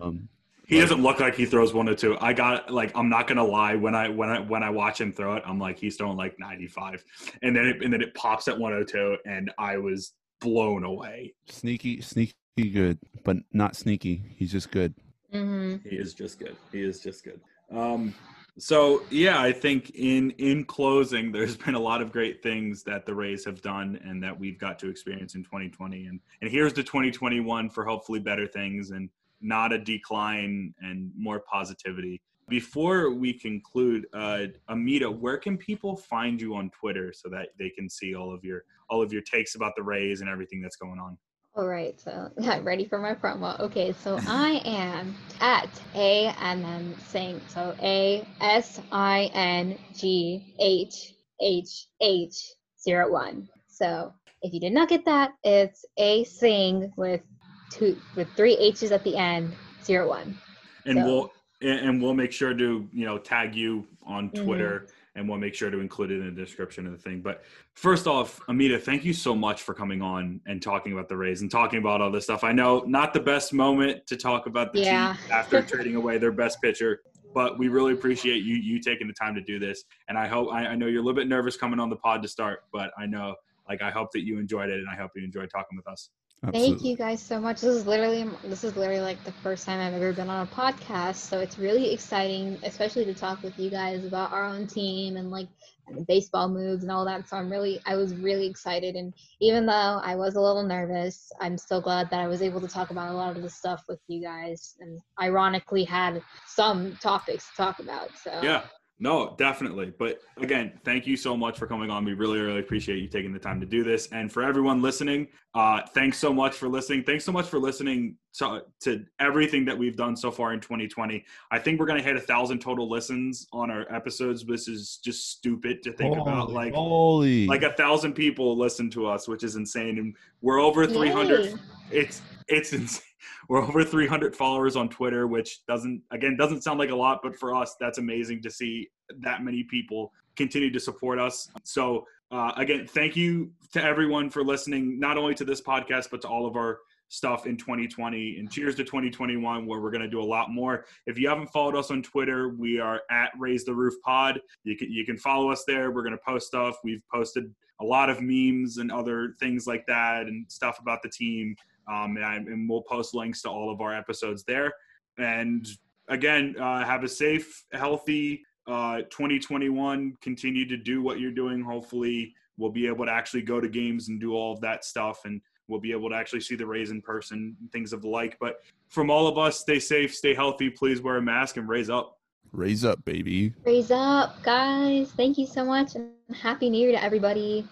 [0.00, 0.28] Um,
[0.66, 3.44] he doesn't look like he throws one or two i got like i'm not gonna
[3.44, 6.16] lie when i when i when i watch him throw it i'm like he's throwing
[6.16, 7.04] like 95
[7.42, 12.00] and then it, and then it pops at 102 and i was blown away sneaky,
[12.00, 14.22] sneaky good, but not sneaky.
[14.36, 14.94] He's just good.
[15.32, 16.56] hmm He is just good.
[16.70, 17.40] He is just good.
[17.72, 18.14] Um,
[18.58, 23.06] so yeah, I think in in closing, there's been a lot of great things that
[23.06, 26.06] the Rays have done and that we've got to experience in 2020.
[26.06, 29.08] And and here's the 2021 for hopefully better things and
[29.44, 32.20] not a decline and more positivity.
[32.48, 37.70] Before we conclude, uh, Amita, where can people find you on Twitter so that they
[37.70, 40.76] can see all of your all of your takes about the Rays and everything that's
[40.76, 41.16] going on?
[41.56, 43.58] All right, so yeah, ready for my promo.
[43.60, 47.40] Okay, so I am at A and then Singh.
[47.48, 53.48] So A S I N G H H H zero one.
[53.68, 54.12] So
[54.42, 57.22] If you did not get that, it's a sing with
[57.70, 60.38] two with three H's at the end, zero one.
[60.86, 61.32] and So- we'll
[61.62, 64.44] and we'll make sure to you know tag you on Mhm.
[64.44, 67.20] Twitter, and we'll make sure to include it in the description of the thing.
[67.22, 67.42] But
[67.72, 71.40] first off, Amita, thank you so much for coming on and talking about the Rays
[71.40, 72.44] and talking about all this stuff.
[72.44, 75.14] I know not the best moment to talk about the Yeah.
[75.14, 77.00] team after trading away their best pitcher.
[77.32, 80.52] But we really appreciate you you taking the time to do this, and I hope
[80.52, 82.92] I, I know you're a little bit nervous coming on the pod to start, but
[82.98, 83.34] I know
[83.68, 86.10] like I hope that you enjoyed it, and I hope you enjoyed talking with us.
[86.52, 87.62] Thank you guys so much.
[87.62, 90.50] This is literally this is literally like the first time I've ever been on a
[90.50, 95.16] podcast, so it's really exciting, especially to talk with you guys about our own team
[95.16, 95.48] and like
[95.88, 97.28] and the baseball moves and all that.
[97.28, 101.32] So I'm really I was really excited and even though I was a little nervous,
[101.40, 103.84] I'm so glad that I was able to talk about a lot of this stuff
[103.88, 108.16] with you guys and ironically had some topics to talk about.
[108.16, 108.62] So Yeah,
[109.00, 109.92] no, definitely.
[109.98, 112.04] But again, thank you so much for coming on.
[112.04, 114.08] We really, really appreciate you taking the time to do this.
[114.12, 117.02] And for everyone listening, uh, thanks so much for listening.
[117.02, 121.24] Thanks so much for listening to, to everything that we've done so far in 2020.
[121.50, 124.44] I think we're going to hit a thousand total listens on our episodes.
[124.44, 126.52] This is just stupid to think about.
[126.52, 127.46] Like, moly.
[127.46, 129.98] like a thousand people listen to us, which is insane.
[129.98, 131.54] And we're over 300 Yay.
[131.90, 133.02] it's it's insane.
[133.48, 137.36] We're over 300 followers on Twitter, which doesn't again doesn't sound like a lot, but
[137.36, 138.88] for us, that's amazing to see
[139.20, 141.48] that many people continue to support us.
[141.62, 146.20] So uh, again, thank you to everyone for listening, not only to this podcast but
[146.22, 146.78] to all of our
[147.08, 148.38] stuff in 2020.
[148.38, 150.84] And cheers to 2021, where we're going to do a lot more.
[151.06, 154.40] If you haven't followed us on Twitter, we are at Raise the Roof Pod.
[154.64, 155.90] You can you can follow us there.
[155.90, 156.76] We're going to post stuff.
[156.82, 161.08] We've posted a lot of memes and other things like that, and stuff about the
[161.08, 161.56] team.
[161.88, 164.72] Um, and, I, and we'll post links to all of our episodes there.
[165.18, 165.66] And
[166.08, 170.16] again, uh, have a safe, healthy uh, 2021.
[170.20, 171.62] Continue to do what you're doing.
[171.62, 175.20] Hopefully, we'll be able to actually go to games and do all of that stuff,
[175.24, 178.08] and we'll be able to actually see the Rays in person, and things of the
[178.08, 178.36] like.
[178.40, 178.56] But
[178.88, 180.70] from all of us, stay safe, stay healthy.
[180.70, 182.18] Please wear a mask and raise up.
[182.52, 183.52] Raise up, baby.
[183.64, 185.10] Raise up, guys.
[185.10, 187.66] Thank you so much and happy new year to everybody.